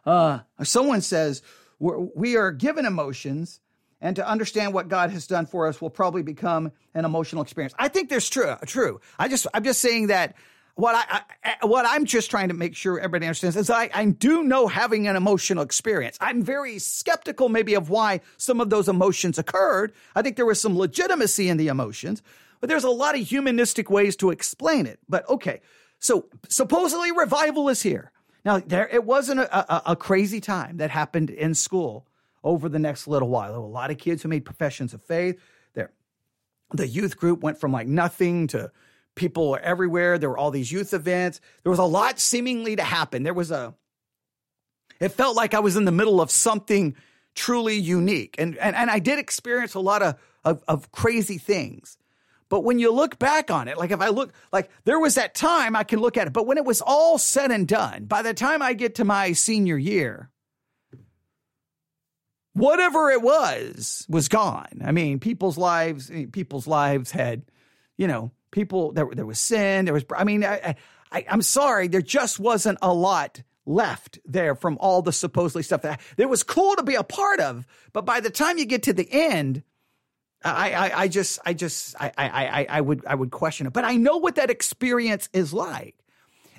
[0.05, 1.41] Uh, someone says,
[1.79, 3.59] we are given emotions
[4.01, 7.73] and to understand what God has done for us will probably become an emotional experience.
[7.79, 9.01] I think there's true, true.
[9.17, 10.35] I just, I'm just saying that
[10.75, 14.05] what I, I, what I'm just trying to make sure everybody understands is I, I
[14.05, 16.17] do know having an emotional experience.
[16.21, 19.93] I'm very skeptical maybe of why some of those emotions occurred.
[20.15, 22.21] I think there was some legitimacy in the emotions,
[22.59, 24.99] but there's a lot of humanistic ways to explain it.
[25.09, 25.61] But okay.
[25.99, 28.11] So supposedly revival is here.
[28.47, 32.07] Now, there it wasn't a, a, a, crazy time that happened in school
[32.45, 33.53] over the next little while.
[33.53, 35.37] A lot of kids who made professions of faith.
[35.73, 35.91] There,
[36.71, 38.71] the youth group went from like nothing to
[39.15, 40.17] people were everywhere.
[40.17, 41.41] There were all these youth events.
[41.63, 43.23] There was a lot seemingly to happen.
[43.23, 43.75] There was a,
[45.01, 46.95] it felt like I was in the middle of something
[47.35, 48.35] truly unique.
[48.37, 51.97] And, and, and I did experience a lot of, of, of crazy things.
[52.49, 55.35] But when you look back on it, like if I look, like there was that
[55.35, 58.21] time I can look at it, but when it was all said and done, by
[58.21, 60.29] the time I get to my senior year,
[62.53, 64.81] whatever it was was gone.
[64.83, 67.43] I mean, people's lives, eh, people's lives had,
[67.97, 69.07] you know, people there.
[69.11, 69.85] There was sin.
[69.85, 70.05] There was.
[70.15, 70.75] I mean, I,
[71.11, 75.81] I, I'm sorry, there just wasn't a lot left there from all the supposedly stuff
[75.81, 77.65] that it was cool to be a part of.
[77.93, 79.63] But by the time you get to the end,
[80.43, 83.73] I, I, I just, I just, I, I, I would, I would question it.
[83.73, 85.95] But I know what that experience is like.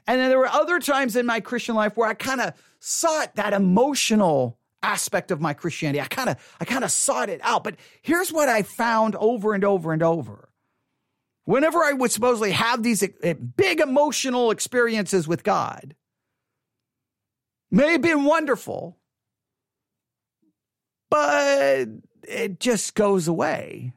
[0.06, 3.36] And then there were other times in my Christian life where I kind of sought
[3.36, 6.00] that emotional aspect of my Christianity.
[6.00, 7.64] I kind of, I kind of sought it out.
[7.64, 10.48] But here's what I found over and over and over.
[11.44, 15.94] Whenever I would supposedly have these eh, big emotional experiences with God,
[17.70, 18.98] may have been wonderful,
[21.10, 21.86] but
[22.28, 23.92] it just goes away.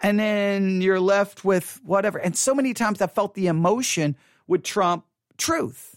[0.00, 2.18] And then you're left with whatever.
[2.18, 4.16] And so many times I felt the emotion
[4.48, 5.04] would trump
[5.36, 5.96] truth.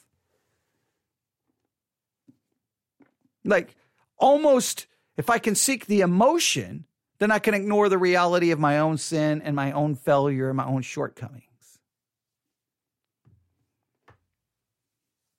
[3.43, 3.75] Like
[4.17, 4.85] almost,
[5.17, 6.85] if I can seek the emotion,
[7.17, 10.57] then I can ignore the reality of my own sin and my own failure and
[10.57, 11.43] my own shortcoming.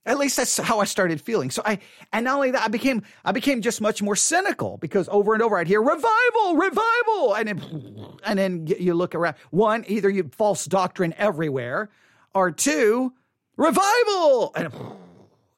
[0.06, 1.50] At least that's how I started feeling.
[1.50, 1.80] So I,
[2.12, 5.42] and not only that, I became, I became just much more cynical because over and
[5.42, 7.34] over I'd hear revival, revival.
[7.34, 9.34] And then, and then you look around.
[9.50, 11.90] One, either you false doctrine everywhere,
[12.34, 13.12] or two,
[13.56, 14.52] revival.
[14.54, 14.72] And,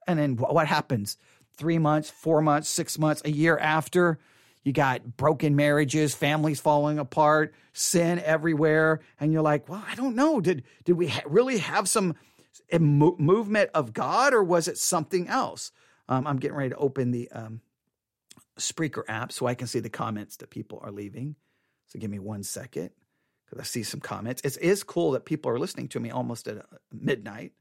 [0.07, 1.19] and then what happens?
[1.59, 4.19] Three months, four months, six months, a year after,
[4.65, 9.01] you got broken marriages, families falling apart, sin everywhere.
[9.21, 10.41] And you're like, well, I don't know.
[10.41, 12.15] Did, did we ha- really have some,
[12.71, 15.73] a mo- movement of God or was it something else?
[16.09, 17.61] Um, I'm getting ready to open the um,
[18.59, 21.37] Spreaker app so I can see the comments that people are leaving.
[21.87, 22.91] So give me one second
[23.45, 24.43] because I see some comments.
[24.43, 27.53] It is cool that people are listening to me almost at uh, midnight.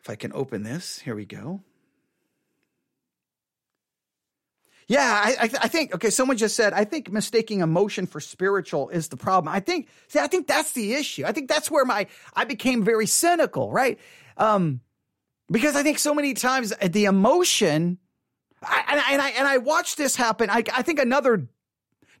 [0.00, 1.62] If I can open this, here we go.
[4.86, 6.10] Yeah, I, I, think okay.
[6.10, 9.54] Someone just said I think mistaking emotion for spiritual is the problem.
[9.54, 11.24] I think see, I think that's the issue.
[11.24, 13.98] I think that's where my I became very cynical, right?
[14.36, 14.80] Um,
[15.50, 17.98] because I think so many times the emotion,
[18.62, 20.50] I, and, I, and I and I watched this happen.
[20.50, 21.48] I, I think another.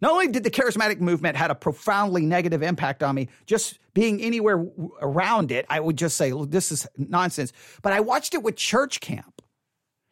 [0.00, 4.20] Not only did the charismatic movement had a profoundly negative impact on me, just being
[4.20, 4.66] anywhere
[5.00, 7.52] around it, I would just say this is nonsense.
[7.80, 9.33] But I watched it with church camp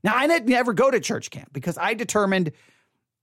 [0.05, 2.53] now, I didn't never go to church camp because I determined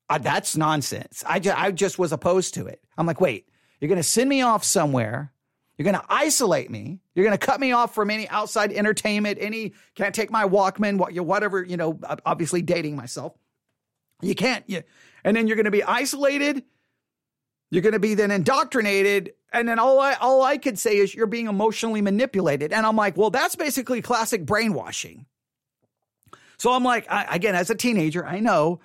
[0.10, 1.24] uh, that's nonsense.
[1.28, 2.82] I, ju- I just was opposed to it.
[2.98, 3.50] I'm like, wait,
[3.80, 5.34] you're going to send me off somewhere.
[5.78, 7.00] You're going to isolate me.
[7.16, 10.98] You're going to cut me off from any outside entertainment, any, can't take my Walkman,
[11.24, 13.34] whatever, you know, obviously dating myself.
[14.22, 14.66] You can't.
[14.68, 14.84] You,
[15.24, 16.64] and then you're going to be isolated.
[17.72, 19.34] You're going to be then indoctrinated.
[19.54, 22.74] And then all I, all I could say is you're being emotionally manipulated.
[22.74, 25.26] And I'm like, well, that's basically classic brainwashing.
[26.60, 28.82] So I'm like, I, again, as a teenager, I know,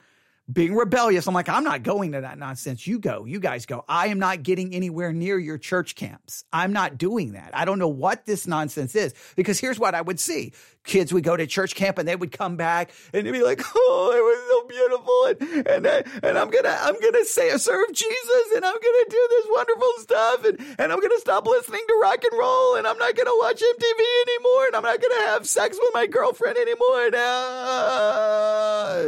[0.52, 1.26] being rebellious.
[1.26, 2.86] I'm like, I'm not going to that nonsense.
[2.86, 3.84] You go, you guys go.
[3.88, 6.44] I am not getting anywhere near your church camps.
[6.52, 7.50] I'm not doing that.
[7.54, 10.52] I don't know what this nonsense is because here's what I would see.
[10.84, 13.62] Kids would go to church camp and they would come back and they'd be like,
[13.74, 15.24] Oh, it was so beautiful.
[15.24, 18.74] And, and, I, and I'm going to, I'm going to say, serve Jesus and I'm
[18.74, 20.44] going to do this wonderful stuff.
[20.44, 23.26] And, and I'm going to stop listening to rock and roll and I'm not going
[23.26, 24.66] to watch MTV anymore.
[24.66, 27.06] And I'm not going to have sex with my girlfriend anymore.
[27.06, 29.04] And, uh,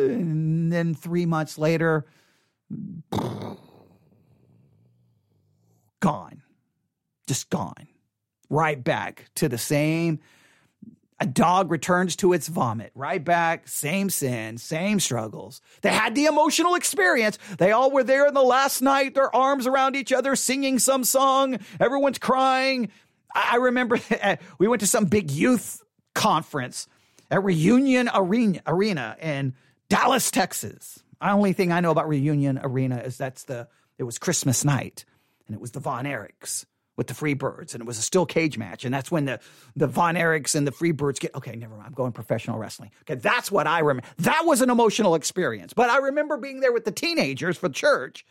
[0.67, 2.07] and then three months later,
[6.01, 6.43] gone,
[7.27, 7.89] just gone,
[8.49, 10.21] right back to the same.
[11.19, 15.63] A dog returns to its vomit, right back, same sin, same struggles.
[15.81, 17.39] They had the emotional experience.
[17.57, 21.05] They all were there in the last night, their arms around each other, singing some
[21.05, 21.59] song.
[21.81, 22.91] Everyone's crying.
[23.35, 23.99] I remember
[24.59, 25.83] we went to some big youth
[26.15, 26.87] conference
[27.31, 29.55] at Reunion Arena, Arena in
[29.89, 31.03] Dallas, Texas.
[31.21, 35.05] The only thing I know about Reunion Arena is that's the it was Christmas night
[35.47, 36.65] and it was the Von Erichs
[36.97, 39.41] with the Freebirds and it was a steel cage match and that's when the
[39.75, 42.91] the Von Erichs and the Freebirds get okay never mind I'm going professional wrestling.
[43.03, 46.73] Okay that's what I remember that was an emotional experience but I remember being there
[46.73, 48.25] with the teenagers for church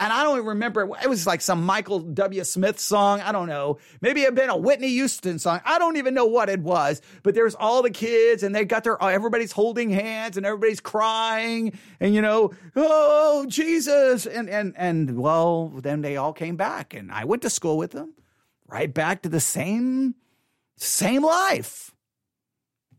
[0.00, 0.88] and I don't remember.
[1.02, 2.44] It was like some Michael W.
[2.44, 3.20] Smith song.
[3.20, 3.78] I don't know.
[4.00, 5.60] Maybe it had been a Whitney Houston song.
[5.64, 7.02] I don't even know what it was.
[7.24, 11.76] But there's all the kids, and they got their everybody's holding hands, and everybody's crying,
[11.98, 17.10] and you know, oh Jesus, and and and well, then they all came back, and
[17.10, 18.14] I went to school with them,
[18.68, 20.14] right back to the same
[20.76, 21.92] same life.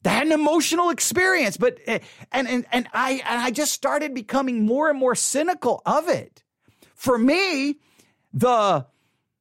[0.04, 2.00] They had an emotional experience, but eh,
[2.34, 6.44] and and and I and I just started becoming more and more cynical of it
[7.00, 7.78] for me,
[8.34, 8.86] the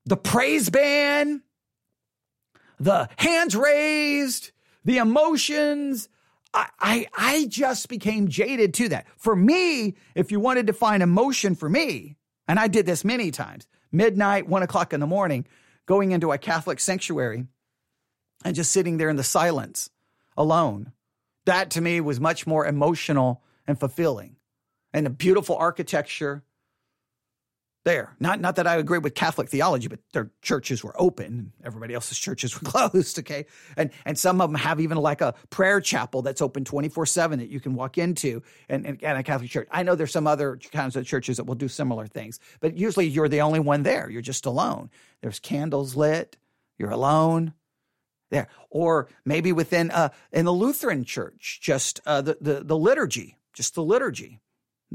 [0.06, 1.42] the praise band,
[2.78, 4.52] the hands raised,
[4.84, 6.08] the emotions,
[6.54, 9.06] I, I, I just became jaded to that.
[9.16, 13.32] For me, if you wanted to find emotion for me, and I did this many
[13.32, 15.44] times, midnight, one o'clock in the morning,
[15.84, 17.44] going into a Catholic sanctuary
[18.44, 19.90] and just sitting there in the silence
[20.36, 20.92] alone.
[21.44, 24.36] That to me was much more emotional and fulfilling.
[24.94, 26.44] And the beautiful architecture,
[27.84, 28.16] there.
[28.20, 31.26] Not not that I agree with Catholic theology, but their churches were open.
[31.26, 33.18] And everybody else's churches were closed.
[33.18, 36.88] Okay, and and some of them have even like a prayer chapel that's open twenty
[36.88, 38.42] four seven that you can walk into.
[38.68, 39.68] And, and, and a Catholic church.
[39.70, 43.06] I know there's some other kinds of churches that will do similar things, but usually
[43.06, 44.10] you're the only one there.
[44.10, 44.90] You're just alone.
[45.22, 46.36] There's candles lit.
[46.78, 47.54] You're alone
[48.30, 53.38] there, or maybe within uh in the Lutheran church, just uh, the the the liturgy,
[53.54, 54.40] just the liturgy,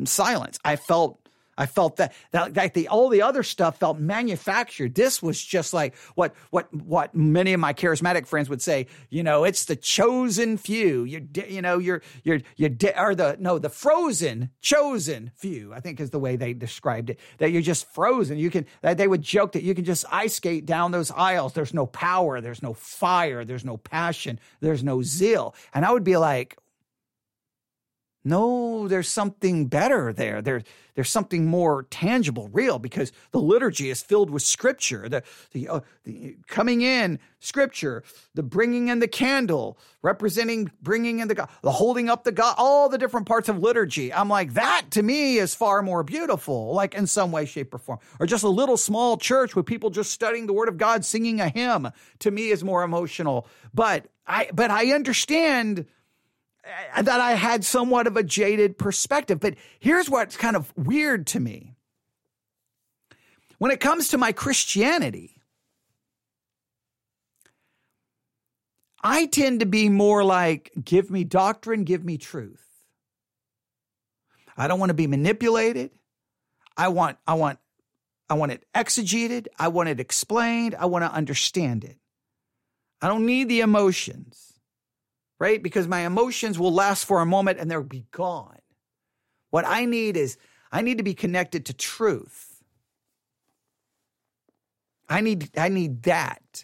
[0.05, 0.59] silence.
[0.63, 1.22] I felt
[1.57, 4.95] I felt that that like the all the other stuff felt manufactured.
[4.95, 8.87] This was just like what what what many of my charismatic friends would say.
[9.09, 11.03] You know, it's the chosen few.
[11.03, 15.73] You you know you're you're you are the no the frozen chosen few.
[15.73, 17.19] I think is the way they described it.
[17.37, 18.37] That you're just frozen.
[18.37, 21.53] You can that they would joke that you can just ice skate down those aisles.
[21.53, 22.41] There's no power.
[22.41, 23.45] There's no fire.
[23.45, 24.39] There's no passion.
[24.59, 25.55] There's no zeal.
[25.73, 26.57] And I would be like,
[28.26, 30.41] no, there's something better there.
[30.41, 30.63] There,
[30.95, 35.09] there's something more tangible, real, because the liturgy is filled with scripture.
[35.09, 38.03] The, the, uh, the coming in scripture,
[38.34, 42.55] the bringing in the candle, representing bringing in the God, the holding up the God,
[42.57, 44.13] all the different parts of liturgy.
[44.13, 47.80] I'm like, that to me is far more beautiful, like in some way, shape, or
[47.80, 47.99] form.
[48.21, 51.41] Or just a little small church with people just studying the word of God, singing
[51.41, 53.47] a hymn, to me is more emotional.
[53.74, 55.86] But I, but I understand
[56.64, 59.39] that I had somewhat of a jaded perspective.
[59.39, 61.76] But here's what's kind of weird to me.
[63.57, 65.41] When it comes to my Christianity,
[69.01, 72.66] I tend to be more like, give me doctrine, give me truth.
[74.55, 75.91] I don't want to be manipulated.
[76.78, 77.59] I want, I want,
[78.30, 79.47] I want it exegeted.
[79.59, 80.76] I want it explained.
[80.76, 81.97] I want to understand it.
[83.01, 84.52] I don't need the emotions
[85.43, 85.61] right?
[85.61, 88.59] Because my emotions will last for a moment and they'll be gone.
[89.49, 90.37] What I need is
[90.71, 92.63] I need to be connected to truth.
[95.09, 96.63] I need I need that.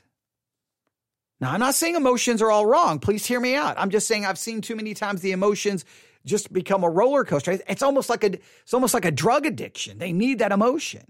[1.42, 3.00] Now, I'm not saying emotions are all wrong.
[3.00, 3.76] Please hear me out.
[3.78, 5.84] I'm just saying I've seen too many times the emotions
[6.26, 7.60] just become a roller coaster.
[7.68, 9.98] It's almost like a it's almost like a drug addiction.
[9.98, 11.04] They need that emotion.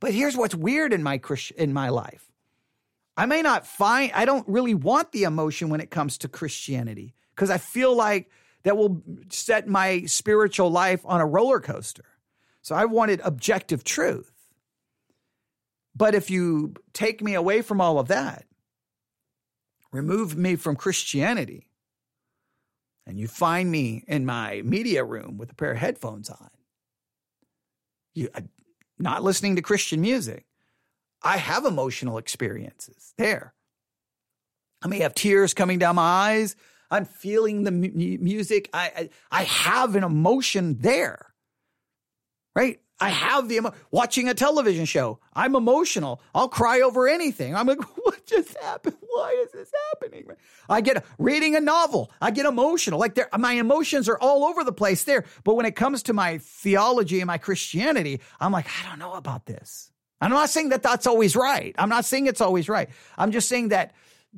[0.00, 1.20] But here's what's weird in my
[1.56, 2.29] in my life.
[3.20, 7.12] I may not find, I don't really want the emotion when it comes to Christianity
[7.34, 8.30] because I feel like
[8.62, 12.06] that will set my spiritual life on a roller coaster.
[12.62, 14.32] So I wanted objective truth.
[15.94, 18.46] But if you take me away from all of that,
[19.92, 21.66] remove me from Christianity,
[23.06, 26.48] and you find me in my media room with a pair of headphones on,
[28.14, 28.30] you
[28.98, 30.46] not listening to Christian music,
[31.22, 33.54] I have emotional experiences there.
[34.82, 36.56] I may have tears coming down my eyes.
[36.90, 38.70] I'm feeling the mu- music.
[38.72, 41.32] I, I, I have an emotion there,
[42.56, 42.80] right?
[43.02, 45.20] I have the emo- watching a television show.
[45.32, 46.20] I'm emotional.
[46.34, 47.54] I'll cry over anything.
[47.54, 48.96] I'm like, what just happened?
[49.00, 50.26] Why is this happening?
[50.68, 52.10] I get reading a novel.
[52.20, 52.98] I get emotional.
[52.98, 55.24] Like there, my emotions are all over the place there.
[55.44, 59.14] But when it comes to my theology and my Christianity, I'm like, I don't know
[59.14, 59.90] about this.
[60.20, 61.74] I'm not saying that that's always right.
[61.78, 62.90] I'm not saying it's always right.
[63.16, 63.94] I'm just saying that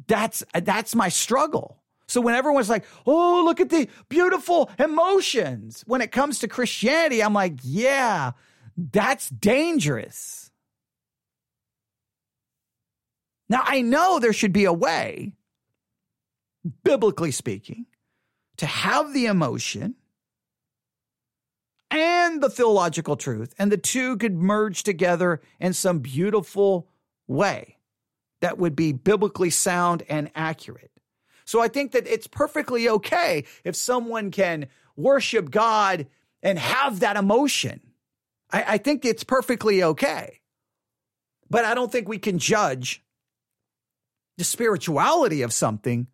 [0.06, 1.78] that's that's my struggle.
[2.06, 7.22] So when everyone's like, "Oh, look at the beautiful emotions," when it comes to Christianity,
[7.22, 8.32] I'm like, "Yeah,
[8.76, 10.50] that's dangerous."
[13.48, 15.32] Now, I know there should be a way,
[16.84, 17.86] biblically speaking,
[18.56, 19.94] to have the emotion
[22.32, 26.88] and the theological truth, and the two could merge together in some beautiful
[27.26, 27.78] way
[28.40, 30.90] that would be biblically sound and accurate.
[31.44, 36.06] So I think that it's perfectly okay if someone can worship God
[36.42, 37.80] and have that emotion.
[38.50, 40.40] I, I think it's perfectly okay.
[41.50, 43.04] But I don't think we can judge
[44.38, 46.06] the spirituality of something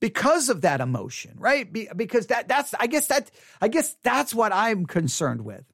[0.00, 1.70] because of that emotion, right?
[1.72, 3.30] Be, because that that's I guess that
[3.60, 5.64] I guess that's what I'm concerned with.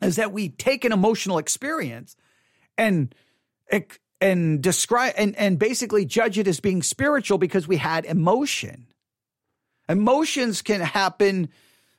[0.00, 2.16] Is that we take an emotional experience
[2.76, 3.14] and
[4.20, 8.86] and describe and, and basically judge it as being spiritual because we had emotion.
[9.88, 11.48] Emotions can happen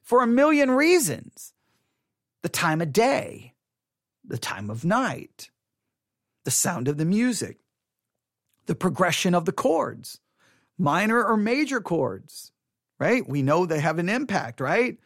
[0.02, 1.54] for a million reasons.
[2.42, 3.54] The time of day,
[4.26, 5.50] the time of night,
[6.44, 7.58] the sound of the music,
[8.68, 10.20] the progression of the chords,
[10.78, 12.52] minor or major chords,
[13.00, 13.28] right?
[13.28, 14.98] We know they have an impact, right?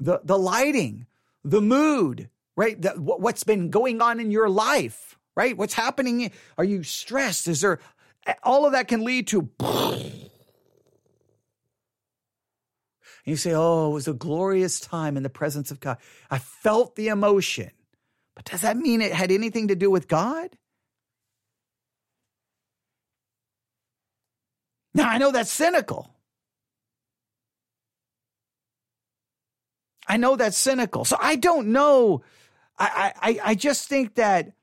[0.00, 1.06] The, the lighting,
[1.44, 2.80] the mood, right?
[2.80, 5.56] The, what's been going on in your life, right?
[5.56, 6.30] What's happening?
[6.56, 7.48] Are you stressed?
[7.48, 7.80] Is there
[8.42, 9.48] all of that can lead to
[13.28, 15.98] And you say, Oh, it was a glorious time in the presence of God.
[16.30, 17.70] I felt the emotion.
[18.34, 20.56] But does that mean it had anything to do with God?
[24.98, 26.12] Now, I know that's cynical.
[30.08, 31.04] I know that's cynical.
[31.04, 32.22] So I don't know.
[32.76, 34.54] I, I, I just think that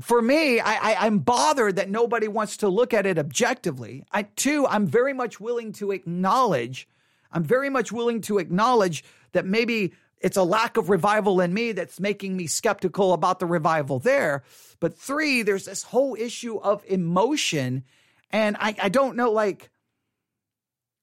[0.00, 4.04] for me, I, I, am bothered that nobody wants to look at it objectively.
[4.10, 6.88] I too, I'm very much willing to acknowledge,
[7.30, 11.70] I'm very much willing to acknowledge that maybe it's a lack of revival in me
[11.70, 14.42] that's making me skeptical about the revival there.
[14.80, 17.84] But three, there's this whole issue of emotion.
[18.32, 19.70] And I, I don't know, like,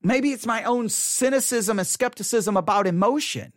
[0.02, 3.54] maybe it's my own cynicism and skepticism about emotion.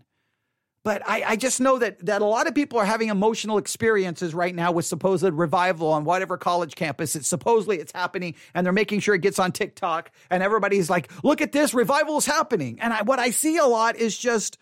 [0.85, 4.35] But I, I, just know that that a lot of people are having emotional experiences
[4.35, 7.15] right now with supposed revival on whatever college campus.
[7.15, 11.13] It's supposedly it's happening, and they're making sure it gets on TikTok, and everybody's like,
[11.23, 14.59] "Look at this, revival is happening." And I, what I see a lot is just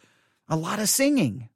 [0.47, 1.49] a lot of singing.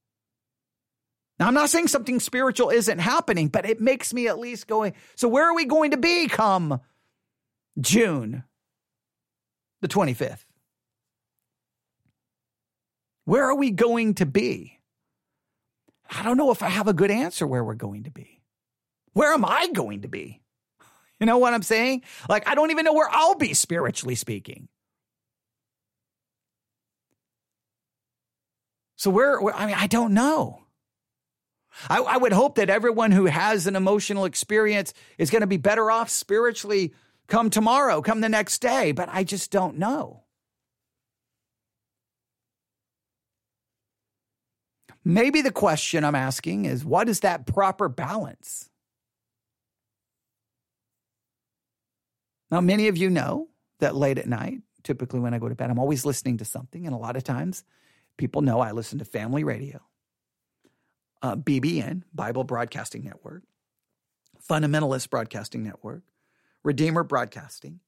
[1.38, 4.94] Now, I'm not saying something spiritual isn't happening, but it makes me at least going.
[5.14, 6.80] So, where are we going to be come
[7.80, 8.44] June
[9.82, 10.44] the 25th?
[13.24, 14.78] Where are we going to be?
[16.10, 18.42] I don't know if I have a good answer where we're going to be.
[19.12, 20.40] Where am I going to be?
[21.20, 22.02] You know what I'm saying?
[22.28, 24.68] Like, I don't even know where I'll be spiritually speaking.
[28.96, 30.60] So, where, where I mean, I don't know.
[31.88, 35.56] I, I would hope that everyone who has an emotional experience is going to be
[35.56, 36.94] better off spiritually
[37.28, 40.24] come tomorrow, come the next day, but I just don't know.
[45.04, 48.70] Maybe the question I'm asking is what is that proper balance?
[52.50, 53.48] Now, many of you know
[53.80, 56.86] that late at night, typically when I go to bed, I'm always listening to something.
[56.86, 57.64] And a lot of times
[58.16, 59.80] people know I listen to family radio,
[61.20, 63.42] uh, BBN, Bible Broadcasting Network,
[64.48, 66.02] Fundamentalist Broadcasting Network,
[66.64, 67.80] Redeemer Broadcasting.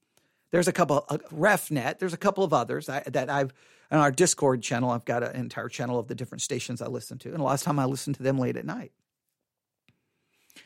[0.53, 3.53] There's a couple, uh, RefNet, there's a couple of others I, that I've
[3.91, 7.19] on our Discord channel, I've got an entire channel of the different stations I listen
[7.19, 7.33] to.
[7.33, 8.93] And lot of time I listen to them late at night.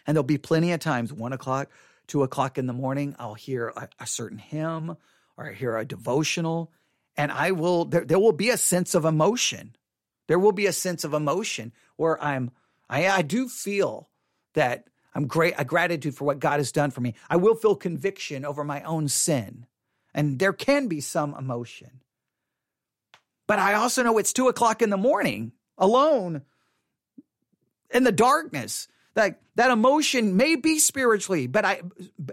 [0.06, 1.70] And there'll be plenty of times, one o'clock,
[2.06, 4.96] two o'clock in the morning, I'll hear a, a certain hymn
[5.36, 6.72] or I hear a devotional.
[7.16, 9.76] And I will, there, there will be a sense of emotion.
[10.26, 12.52] There will be a sense of emotion where I'm,
[12.88, 14.08] I, I do feel
[14.54, 17.14] that I'm great, a gratitude for what God has done for me.
[17.28, 19.66] I will feel conviction over my own sin.
[20.14, 22.00] And there can be some emotion.
[23.46, 26.42] But I also know it's two o'clock in the morning alone
[27.90, 28.86] in the darkness.
[29.14, 31.82] That that emotion may be spiritually, but I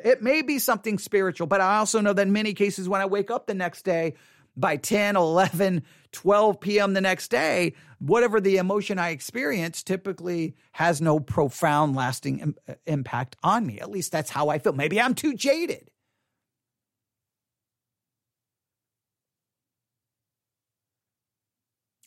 [0.03, 3.07] it may be something spiritual, but I also know that in many cases when I
[3.07, 4.13] wake up the next day
[4.57, 6.93] by 10, 11, 12 p.m.
[6.93, 12.73] the next day, whatever the emotion I experience typically has no profound lasting Im- uh,
[12.85, 13.79] impact on me.
[13.79, 14.73] At least that's how I feel.
[14.73, 15.89] Maybe I'm too jaded.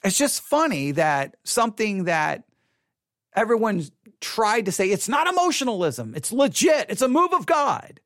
[0.02, 2.44] It's just funny that something that
[3.36, 3.90] everyone's
[4.20, 8.00] tried to say it's not emotionalism, it's legit, it's a move of God.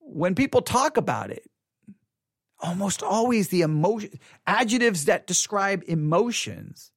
[0.00, 1.47] When people talk about it,
[2.60, 6.92] almost always the emotion adjectives that describe emotions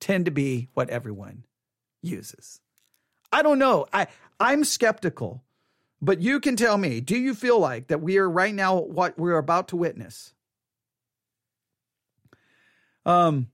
[0.00, 1.44] tend to be what everyone
[2.02, 2.60] uses.
[3.30, 3.86] I don't know.
[3.92, 4.08] I
[4.40, 5.42] I'm skeptical,
[6.00, 9.18] but you can tell me, do you feel like that we are right now what
[9.18, 10.34] we're about to witness?
[13.04, 13.48] Um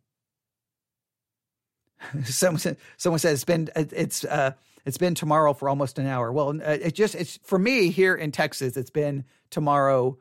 [2.25, 4.53] someone someone said it's been it's uh
[4.87, 6.33] it's been tomorrow for almost an hour.
[6.33, 8.77] Well, uh, it just it's for me here in Texas.
[8.77, 10.19] It's been tomorrow.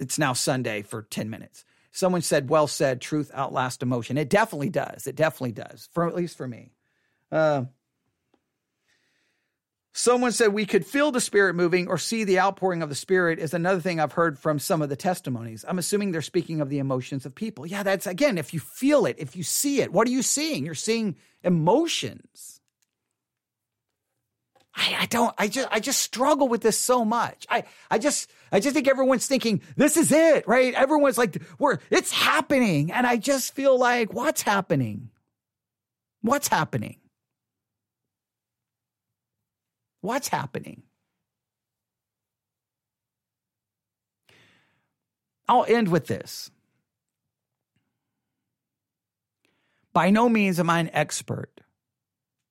[0.00, 1.64] It's now Sunday for ten minutes.
[1.92, 3.00] Someone said, "Well said.
[3.00, 5.06] Truth outlasts emotion." It definitely does.
[5.06, 5.88] It definitely does.
[5.92, 6.72] For at least for me.
[7.30, 7.64] Uh,
[9.92, 13.40] Someone said we could feel the spirit moving or see the outpouring of the spirit
[13.40, 15.64] is another thing I've heard from some of the testimonies.
[15.66, 17.66] I'm assuming they're speaking of the emotions of people.
[17.66, 20.64] Yeah, that's again, if you feel it, if you see it, what are you seeing?
[20.64, 22.60] You're seeing emotions.
[24.76, 27.44] I, I don't, I just, I just struggle with this so much.
[27.50, 30.74] I, I just, I just think everyone's thinking, this is it, right?
[30.74, 32.90] Everyone's like, we're, it's happening.
[32.92, 35.10] And I just feel like, what's happening?
[36.22, 36.96] What's happening?
[40.00, 40.82] What's happening?
[45.48, 46.50] I'll end with this.
[49.92, 51.60] By no means am I an expert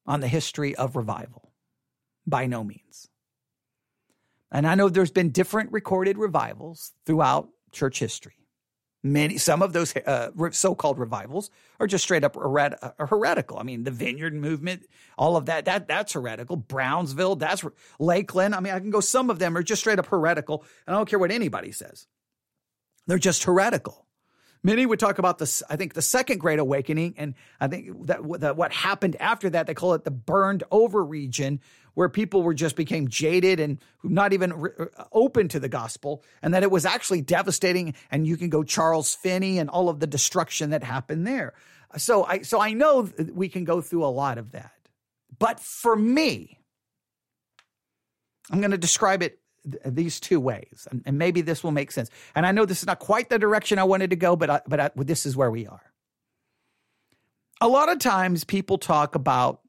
[0.05, 1.51] on the history of revival.
[2.27, 3.09] By no means.
[4.51, 8.33] And I know there's been different recorded revivals throughout church history.
[9.01, 13.57] Many, some of those uh, so-called revivals are just straight up uh, heretical.
[13.57, 14.83] I mean, the Vineyard Movement,
[15.17, 16.57] all of that, that that's heretical.
[16.57, 17.63] Brownsville, that's
[17.97, 18.53] Lakeland.
[18.53, 18.99] I mean, I can go.
[18.99, 22.07] Some of them are just straight up heretical, and I don't care what anybody says.
[23.07, 24.05] They're just heretical.
[24.61, 25.63] Many would talk about this.
[25.69, 29.67] I think the second Great Awakening, and I think that, that what happened after that,
[29.67, 31.61] they call it the burned over region,
[31.93, 36.23] where people were just became jaded and not even re- uh, open to the gospel,
[36.41, 37.93] and that it was actually devastating.
[38.11, 41.53] And you can go Charles Finney and all of the destruction that happened there.
[41.97, 44.73] So I so I know we can go through a lot of that,
[45.39, 46.59] but for me,
[48.51, 52.09] I'm going to describe it these two ways, and, and, maybe this will make sense.
[52.35, 54.61] And I know this is not quite the direction I wanted to go, but I,
[54.67, 55.81] but I, this is where we are.
[57.61, 59.61] A lot of times, people talk about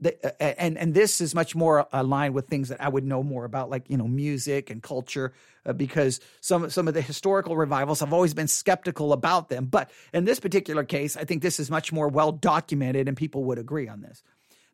[0.00, 3.22] the, uh, and and this is much more aligned with things that I would know
[3.22, 5.32] more about, like you know music and culture,
[5.66, 9.66] uh, because some some of the historical revivals I've always been skeptical about them.
[9.66, 13.44] But in this particular case, I think this is much more well documented, and people
[13.44, 14.22] would agree on this.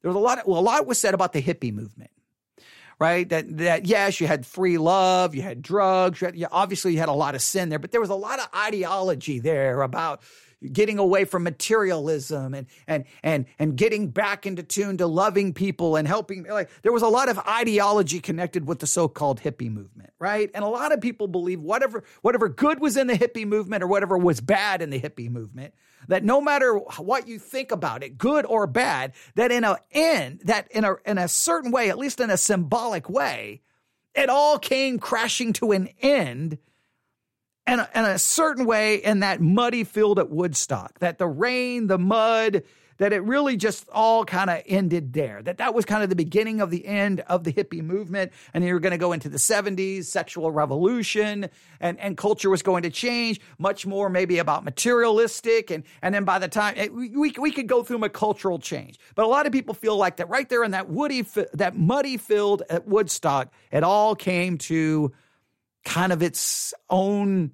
[0.03, 0.47] There was a lot.
[0.47, 2.11] Well, a lot was said about the hippie movement,
[3.01, 3.29] right?
[3.29, 7.09] That that yes, you had free love, you had drugs, you had, obviously you had
[7.09, 10.23] a lot of sin there, but there was a lot of ideology there about
[10.73, 15.97] getting away from materialism and and and and getting back into tune to loving people
[15.97, 20.13] and helping like there was a lot of ideology connected with the so-called hippie movement
[20.19, 23.83] right and a lot of people believe whatever whatever good was in the hippie movement
[23.83, 25.73] or whatever was bad in the hippie movement
[26.09, 30.41] that no matter what you think about it good or bad that in a end
[30.45, 33.61] that in a in a certain way at least in a symbolic way
[34.15, 36.59] it all came crashing to an end
[37.71, 41.99] and in a certain way in that muddy field at Woodstock, that the rain, the
[41.99, 42.65] mud,
[43.01, 45.43] that it really just all kind of ended there.
[45.43, 48.31] That that was kind of the beginning of the end of the hippie movement.
[48.53, 51.49] And you were going to go into the 70s, sexual revolution,
[51.81, 55.71] and, and culture was going to change, much more maybe about materialistic.
[55.71, 58.59] And, and then by the time eh, it, we, we could go through a cultural
[58.59, 58.99] change.
[59.15, 61.23] But a lot of people feel like that right there in that woody,
[61.55, 65.11] that muddy field at Woodstock, it all came to
[65.87, 67.53] kind of its own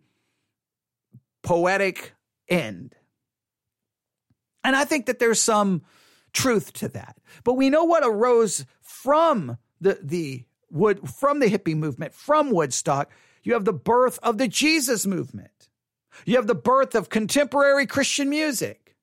[1.45, 2.15] poetic
[2.49, 2.97] end.
[4.67, 5.83] And I think that there's some
[6.33, 7.17] truth to that.
[7.45, 10.43] But we know what arose from the, the
[10.73, 13.13] wood from the hippie movement, from Woodstock.
[13.45, 15.69] You have the birth of the Jesus movement.
[16.25, 18.97] You have the birth of contemporary Christian music.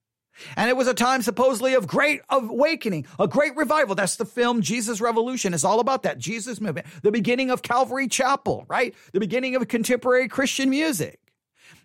[0.58, 3.96] And it was a time supposedly of great awakening, a great revival.
[3.96, 8.10] That's the film Jesus Revolution is all about that Jesus movement, the beginning of Calvary
[8.10, 8.94] Chapel, right?
[9.14, 11.22] The beginning of contemporary Christian music.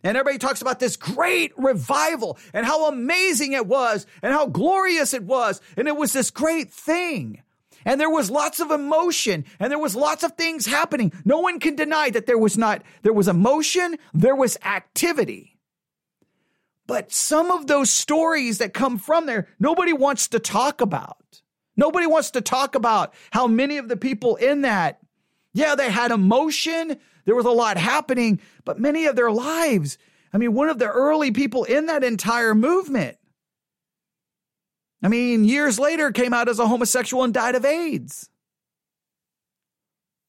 [0.05, 5.13] And everybody talks about this great revival and how amazing it was and how glorious
[5.13, 5.61] it was.
[5.77, 7.43] And it was this great thing.
[7.85, 11.13] And there was lots of emotion and there was lots of things happening.
[11.25, 15.59] No one can deny that there was not, there was emotion, there was activity.
[16.87, 21.43] But some of those stories that come from there, nobody wants to talk about.
[21.77, 25.01] Nobody wants to talk about how many of the people in that,
[25.55, 29.99] yeah, they had emotion, there was a lot happening, but many of their lives,
[30.33, 33.19] I mean, one of the early people in that entire movement,
[35.03, 38.31] I mean, years later came out as a homosexual and died of AIDS.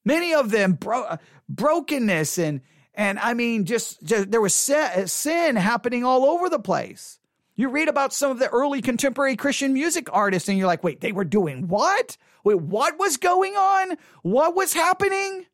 [0.04, 1.16] Many of them bro-
[1.48, 2.60] brokenness and
[2.92, 7.18] and I mean, just, just there was sin happening all over the place.
[7.56, 11.00] You read about some of the early contemporary Christian music artists, and you're like, wait,
[11.00, 12.18] they were doing what?
[12.44, 13.96] Wait, what was going on?
[14.20, 15.46] What was happening?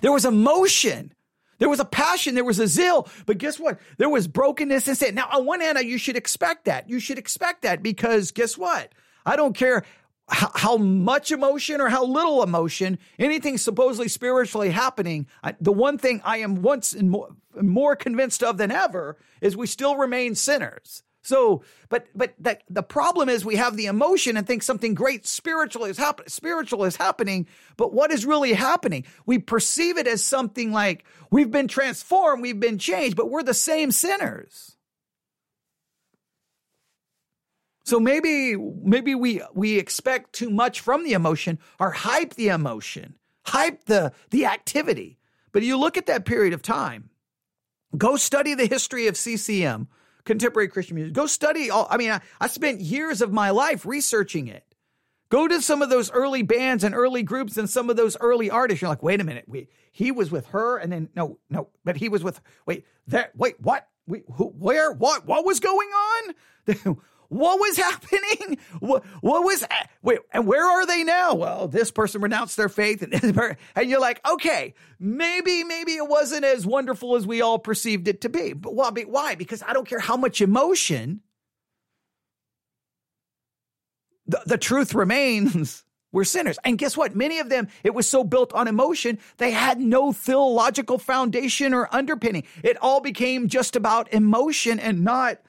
[0.00, 1.12] There was emotion.
[1.58, 2.34] There was a passion.
[2.34, 3.08] There was a zeal.
[3.24, 3.78] But guess what?
[3.98, 5.14] There was brokenness and sin.
[5.14, 6.88] Now, on one hand, you should expect that.
[6.88, 8.92] You should expect that because guess what?
[9.24, 9.84] I don't care
[10.28, 15.26] how, how much emotion or how little emotion, anything supposedly spiritually happening.
[15.42, 17.28] I, the one thing I am once more,
[17.60, 21.02] more convinced of than ever is we still remain sinners.
[21.26, 25.26] So, but but the, the problem is we have the emotion and think something great
[25.26, 26.28] spiritual is happening.
[26.28, 29.04] Spiritual is happening, but what is really happening?
[29.26, 33.54] We perceive it as something like we've been transformed, we've been changed, but we're the
[33.54, 34.76] same sinners.
[37.84, 43.14] So maybe maybe we we expect too much from the emotion or hype the emotion,
[43.46, 45.18] hype the the activity.
[45.50, 47.10] But you look at that period of time.
[47.96, 49.88] Go study the history of CCM
[50.26, 51.14] contemporary Christian music.
[51.14, 54.64] Go study all, I mean, I, I spent years of my life researching it.
[55.28, 58.50] Go to some of those early bands and early groups and some of those early
[58.50, 58.82] artists.
[58.82, 61.96] You're like, wait a minute, we, he was with her, and then no, no, but
[61.96, 63.88] he was with wait, that wait, what?
[64.06, 66.34] We, who, where, what, what was going on?
[67.28, 68.58] What was happening?
[68.80, 69.64] What, what was,
[70.02, 71.34] wait, and where are they now?
[71.34, 73.02] Well, this person renounced their faith.
[73.02, 73.14] And,
[73.76, 78.20] and you're like, okay, maybe, maybe it wasn't as wonderful as we all perceived it
[78.22, 78.52] to be.
[78.52, 79.34] But why?
[79.34, 81.20] Because I don't care how much emotion,
[84.26, 85.84] the, the truth remains
[86.16, 86.58] we're sinners.
[86.64, 87.14] And guess what?
[87.14, 91.94] Many of them, it was so built on emotion, they had no theological foundation or
[91.94, 92.44] underpinning.
[92.62, 95.40] It all became just about emotion and not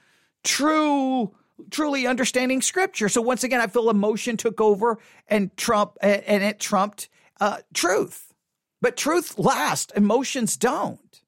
[0.44, 1.34] true
[1.70, 3.08] truly understanding scripture.
[3.08, 7.08] So once again, I feel emotion took over and Trump and it trumped
[7.40, 8.32] uh, truth.
[8.80, 11.22] But truth lasts, emotions don't.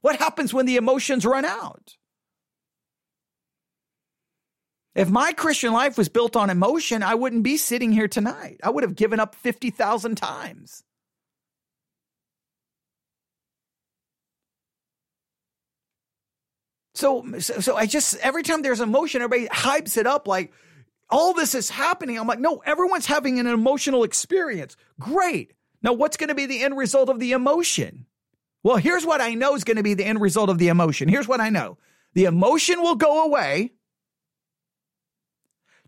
[0.00, 1.96] What happens when the emotions run out?
[4.94, 8.58] If my Christian life was built on emotion, I wouldn't be sitting here tonight.
[8.64, 10.82] I would have given up 50,000 times.
[16.98, 20.52] So, so, so I just every time there's emotion, everybody hypes it up like
[21.08, 22.18] all this is happening.
[22.18, 24.76] I'm like, no, everyone's having an emotional experience.
[24.98, 25.52] Great.
[25.80, 28.06] Now, what's going to be the end result of the emotion?
[28.64, 31.08] Well, here's what I know is going to be the end result of the emotion.
[31.08, 31.78] Here's what I know
[32.14, 33.74] the emotion will go away.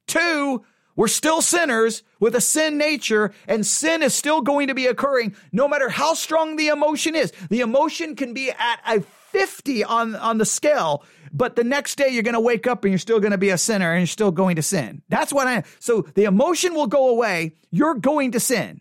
[0.07, 4.87] Two, we're still sinners with a sin nature, and sin is still going to be
[4.87, 7.33] occurring no matter how strong the emotion is.
[7.49, 9.01] The emotion can be at a
[9.31, 12.93] 50 on, on the scale, but the next day you're going to wake up and
[12.93, 15.03] you're still going to be a sinner and you're still going to sin.
[15.09, 17.53] That's what I, so the emotion will go away.
[17.71, 18.81] You're going to sin.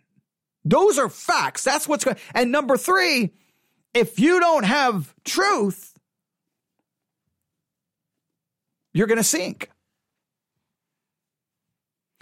[0.65, 1.63] Those are facts.
[1.63, 3.33] That's what's going, and number three,
[3.93, 5.93] if you don't have truth,
[8.93, 9.69] you're going to sink.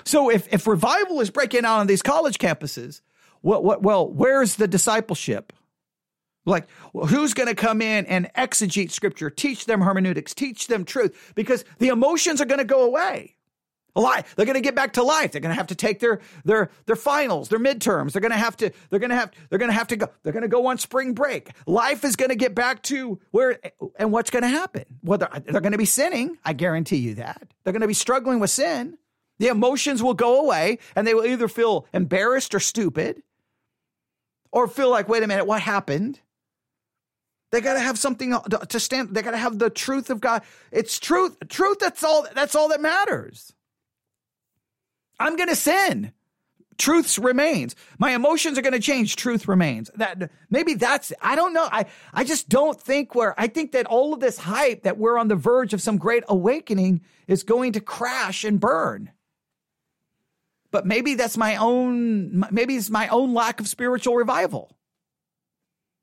[0.05, 3.01] So if, if revival is breaking out on these college campuses,
[3.41, 5.53] what, what, well, where's the discipleship?
[6.47, 11.33] Like, who's going to come in and exegete scripture, teach them hermeneutics, teach them truth?
[11.35, 13.35] Because the emotions are going to go away.
[13.95, 14.27] Lot.
[14.35, 15.31] They're going to get back to life.
[15.31, 18.11] They're going to have to take their their their finals, their midterms.
[18.11, 18.71] They're going to have to.
[18.89, 19.31] They're going to have.
[19.49, 20.07] They're going to have to go.
[20.21, 21.49] They're going to go on spring break.
[21.65, 23.59] Life is going to get back to where.
[23.97, 24.85] And what's going to happen?
[25.01, 26.37] Well, they're, they're going to be sinning.
[26.45, 27.41] I guarantee you that.
[27.63, 28.99] They're going to be struggling with sin.
[29.39, 33.23] The emotions will go away, and they will either feel embarrassed or stupid,
[34.51, 36.19] or feel like, wait a minute, what happened?
[37.51, 38.35] They got to have something
[38.69, 39.15] to stand.
[39.15, 40.41] They got to have the truth of God.
[40.71, 41.37] It's truth.
[41.47, 41.79] Truth.
[41.79, 42.27] That's all.
[42.35, 43.53] That's all that matters.
[45.19, 46.11] I'm going to sin.
[46.77, 47.75] Truth remains.
[47.97, 49.15] My emotions are going to change.
[49.15, 49.89] Truth remains.
[49.95, 51.11] That maybe that's.
[51.21, 51.67] I don't know.
[51.71, 53.33] I I just don't think where.
[53.39, 56.23] I think that all of this hype that we're on the verge of some great
[56.27, 59.11] awakening is going to crash and burn.
[60.69, 62.45] But maybe that's my own.
[62.51, 64.77] Maybe it's my own lack of spiritual revival.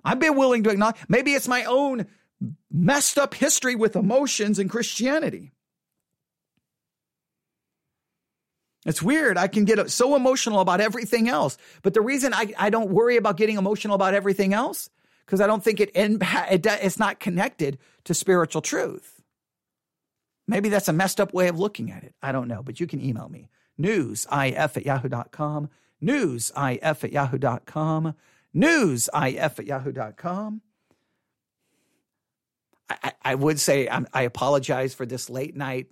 [0.05, 2.07] I've been willing to acknowledge maybe it's my own
[2.71, 5.53] messed up history with emotions and Christianity.
[8.85, 9.39] It's weird.
[9.39, 11.57] I can get so emotional about everything else.
[11.83, 14.91] But the reason I, I don't worry about getting emotional about everything else,
[15.25, 19.23] because I don't think it, it it's not connected to spiritual truth.
[20.47, 22.15] Maybe that's a messed up way of looking at it.
[22.23, 23.49] I don't know, but you can email me
[23.81, 25.71] newsif at yahoo.com,
[26.03, 28.15] newsif at yahoo.com,
[28.55, 30.63] newsif at yahoo.com.
[32.89, 35.87] I, I would say I'm, I apologize for this late night.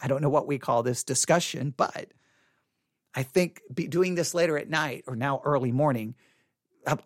[0.00, 2.12] I don't know what we call this discussion, but
[3.14, 6.14] I think doing this later at night or now early morning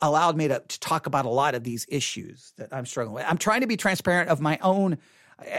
[0.01, 3.25] allowed me to, to talk about a lot of these issues that I'm struggling with.
[3.29, 4.99] I'm trying to be transparent of my own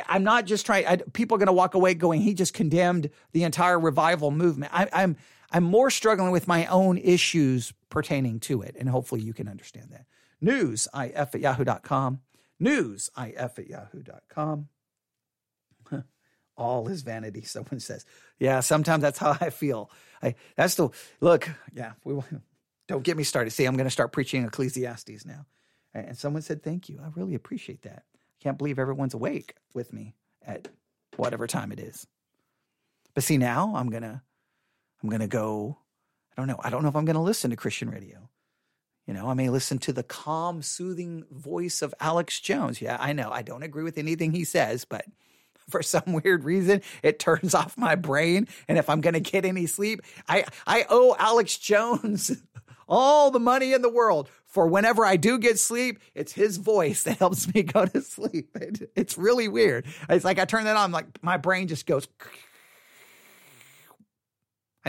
[0.08, 0.86] I'm not just trying.
[0.86, 4.74] I, people are going to walk away going, "He just condemned the entire revival movement."
[4.76, 5.16] I, I'm
[5.52, 9.92] I'm more struggling with my own issues pertaining to it, and hopefully you can understand
[9.92, 10.06] that.
[10.42, 12.22] News if at yahoo.com.
[12.60, 14.68] News if at yahoo.com.
[16.58, 17.42] All is vanity.
[17.42, 18.06] Someone says,
[18.38, 19.92] "Yeah, sometimes that's how I feel."
[20.22, 20.90] I that's the
[21.22, 21.50] look.
[21.74, 22.20] Yeah, we
[22.88, 23.52] don't get me started.
[23.52, 25.46] See, I'm going to start preaching Ecclesiastes now.
[25.94, 27.00] And someone said, "Thank you.
[27.04, 28.04] I really appreciate that."
[28.40, 30.70] Can't believe everyone's awake with me at
[31.18, 32.08] whatever time it is.
[33.14, 34.24] But see, now I'm gonna,
[35.02, 35.78] I'm gonna go.
[36.36, 36.60] I don't know.
[36.64, 38.30] I don't know if I'm gonna listen to Christian radio.
[39.10, 42.80] You know, I may listen to the calm, soothing voice of Alex Jones.
[42.80, 43.32] Yeah, I know.
[43.32, 45.04] I don't agree with anything he says, but
[45.70, 48.48] for some weird reason, it turns off my brain.
[48.68, 52.32] And if I'm going to get any sleep, I, I owe Alex Jones
[52.88, 57.02] all the money in the world for whenever I do get sleep, it's his voice
[57.04, 58.56] that helps me go to sleep.
[58.56, 59.86] It, it's really weird.
[60.08, 62.08] It's like I turn that on, like my brain just goes,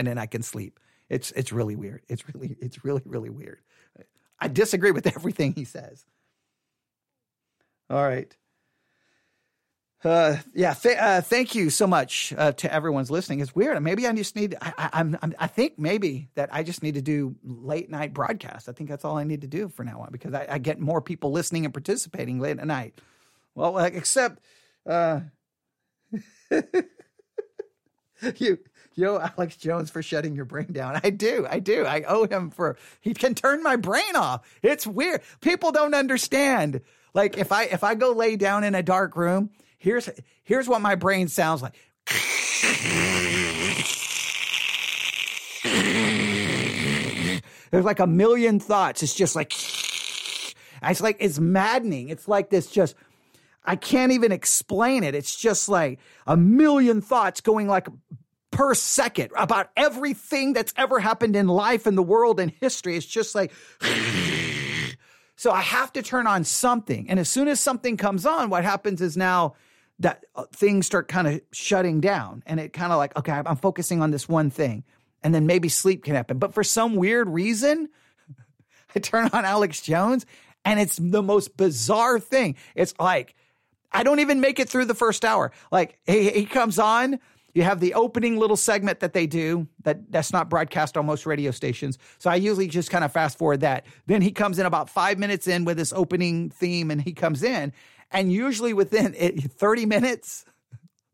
[0.01, 0.79] and then I can sleep.
[1.09, 2.01] It's it's really weird.
[2.09, 3.59] It's really it's really really weird.
[4.39, 6.05] I disagree with everything he says.
[7.87, 8.35] All right.
[10.03, 13.39] Uh, yeah, th- uh, thank you so much uh, to everyone's listening.
[13.39, 13.79] It's weird.
[13.83, 14.55] Maybe I just need.
[14.59, 18.67] I, I'm, I'm, I think maybe that I just need to do late night broadcasts.
[18.67, 20.79] I think that's all I need to do for now on because I, I get
[20.79, 22.99] more people listening and participating late at night.
[23.53, 24.41] Well, except
[24.87, 25.19] uh,
[28.37, 28.57] you,
[28.95, 30.99] yo, Alex Jones, for shutting your brain down.
[31.03, 31.85] I do, I do.
[31.85, 34.41] I owe him for he can turn my brain off.
[34.61, 35.21] It's weird.
[35.41, 36.81] People don't understand.
[37.13, 39.49] Like if I if I go lay down in a dark room
[39.81, 40.07] Here's
[40.43, 41.73] here's what my brain sounds like.
[47.71, 49.01] There's like a million thoughts.
[49.01, 49.53] It's just like
[50.83, 52.09] it's like it's maddening.
[52.09, 52.93] It's like this just
[53.65, 55.15] I can't even explain it.
[55.15, 57.87] It's just like a million thoughts going like
[58.51, 62.95] per second about everything that's ever happened in life and the world and history.
[62.95, 63.51] It's just like
[65.35, 67.09] so I have to turn on something.
[67.09, 69.55] And as soon as something comes on, what happens is now
[70.01, 73.55] that uh, things start kind of shutting down and it kind of like okay i'm
[73.55, 74.83] focusing on this one thing
[75.23, 77.87] and then maybe sleep can happen but for some weird reason
[78.95, 80.25] i turn on alex jones
[80.65, 83.35] and it's the most bizarre thing it's like
[83.91, 87.19] i don't even make it through the first hour like he, he comes on
[87.53, 91.25] you have the opening little segment that they do that that's not broadcast on most
[91.25, 94.65] radio stations so i usually just kind of fast forward that then he comes in
[94.65, 97.73] about five minutes in with this opening theme and he comes in
[98.11, 99.13] and usually within
[99.57, 100.45] 30 minutes,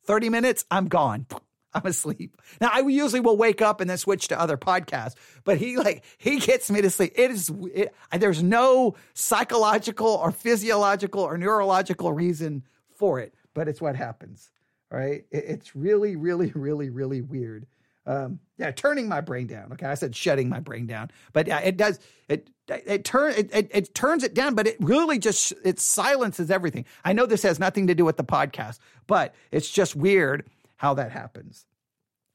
[0.05, 1.27] 30 minutes, I'm gone.
[1.73, 2.41] I'm asleep.
[2.59, 5.13] Now I usually will wake up and then switch to other podcasts,
[5.43, 7.11] but he like he gets me to sleep.
[7.15, 12.63] It is it, there's no psychological or physiological or neurological reason
[12.95, 14.49] for it, but it's what happens.
[14.91, 15.25] Right?
[15.31, 17.67] It, it's really, really, really, really weird.
[18.05, 19.73] Um, yeah, turning my brain down.
[19.73, 21.99] Okay, I said shutting my brain down, but yeah, it does.
[22.29, 26.49] It it turn it, it, it turns it down, but it really just it silences
[26.49, 26.85] everything.
[27.03, 30.45] I know this has nothing to do with the podcast, but it's just weird
[30.77, 31.65] how that happens.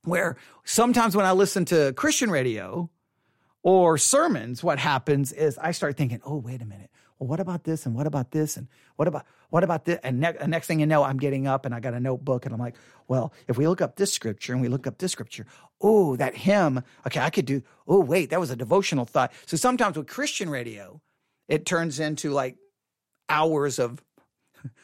[0.04, 2.90] Where sometimes when I listen to Christian radio
[3.62, 6.90] or sermons, what happens is I start thinking, oh, wait a minute
[7.22, 8.66] well, what about this and what about this and
[8.96, 10.00] what about what about this?
[10.02, 12.52] And ne- next thing you know, I'm getting up and I got a notebook and
[12.52, 12.74] I'm like,
[13.06, 15.46] well, if we look up this scripture and we look up this scripture,
[15.80, 17.62] oh, that hymn, okay, I could do.
[17.86, 19.32] Oh, wait, that was a devotional thought.
[19.46, 21.00] So sometimes with Christian radio,
[21.46, 22.56] it turns into like
[23.28, 24.02] hours of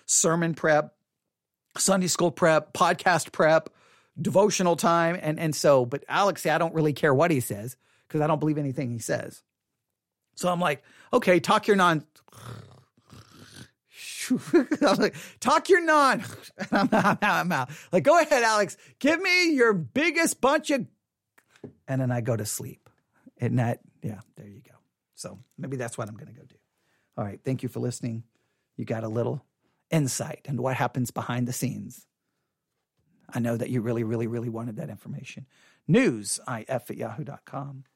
[0.07, 0.95] sermon prep,
[1.77, 3.69] Sunday school prep, podcast prep,
[4.21, 5.85] devotional time, and and so.
[5.85, 7.77] But Alex, I don't really care what he says
[8.07, 9.43] because I don't believe anything he says.
[10.39, 12.05] So I'm like, okay, talk your non.
[14.31, 16.23] I'm like, talk your non.
[16.71, 17.71] I'm out, I'm out, I'm out.
[17.91, 18.77] Like, go ahead, Alex.
[19.01, 20.87] Give me your biggest bunch of.
[21.89, 22.89] And then I go to sleep.
[23.39, 24.77] And that, yeah, there you go.
[25.17, 26.55] So maybe that's what I'm going to go do.
[27.17, 27.41] All right.
[27.45, 28.23] Thank you for listening.
[28.77, 29.45] You got a little
[29.91, 32.07] insight into what happens behind the scenes.
[33.29, 35.47] I know that you really, really, really wanted that information.
[35.89, 37.87] News, if at yahoo.com.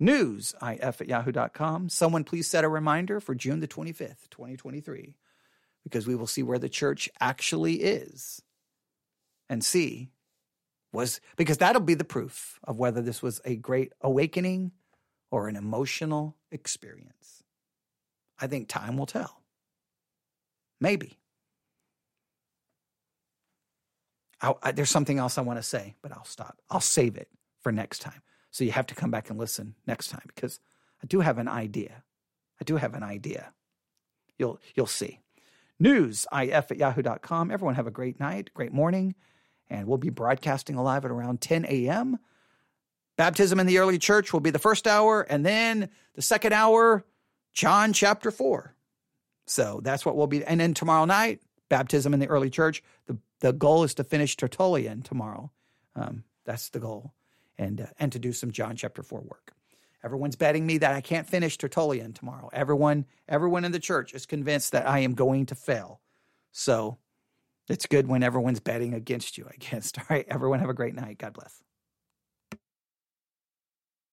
[0.00, 1.88] Newsif at yahoo.com.
[1.88, 5.16] Someone please set a reminder for June the 25th, 2023,
[5.84, 8.42] because we will see where the church actually is
[9.48, 10.10] and see
[10.92, 14.72] was because that'll be the proof of whether this was a great awakening
[15.30, 17.42] or an emotional experience.
[18.38, 19.42] I think time will tell.
[20.80, 21.18] Maybe.
[24.40, 26.58] I, there's something else I want to say, but I'll stop.
[26.70, 27.28] I'll save it
[27.62, 28.22] for next time.
[28.56, 30.60] So you have to come back and listen next time because
[31.02, 32.02] I do have an idea.
[32.58, 33.52] I do have an idea.
[34.38, 35.20] You'll you'll see.
[35.78, 37.50] News if at yahoo.com.
[37.50, 39.14] Everyone have a great night, great morning,
[39.68, 42.18] and we'll be broadcasting live at around 10 a.m.
[43.18, 47.04] Baptism in the early church will be the first hour, and then the second hour,
[47.52, 48.74] John chapter 4.
[49.44, 50.42] So that's what we'll be.
[50.42, 52.82] And then tomorrow night, baptism in the early church.
[53.04, 55.52] The the goal is to finish Tertullian tomorrow.
[55.94, 57.12] Um, that's the goal,
[57.58, 59.52] and uh, and to do some John chapter four work.
[60.04, 62.48] Everyone's betting me that I can't finish Tertullian tomorrow.
[62.52, 66.00] Everyone everyone in the church is convinced that I am going to fail.
[66.52, 66.98] So
[67.68, 69.46] it's good when everyone's betting against you.
[69.48, 69.92] I guess.
[69.98, 71.18] All right, everyone have a great night.
[71.18, 71.62] God bless.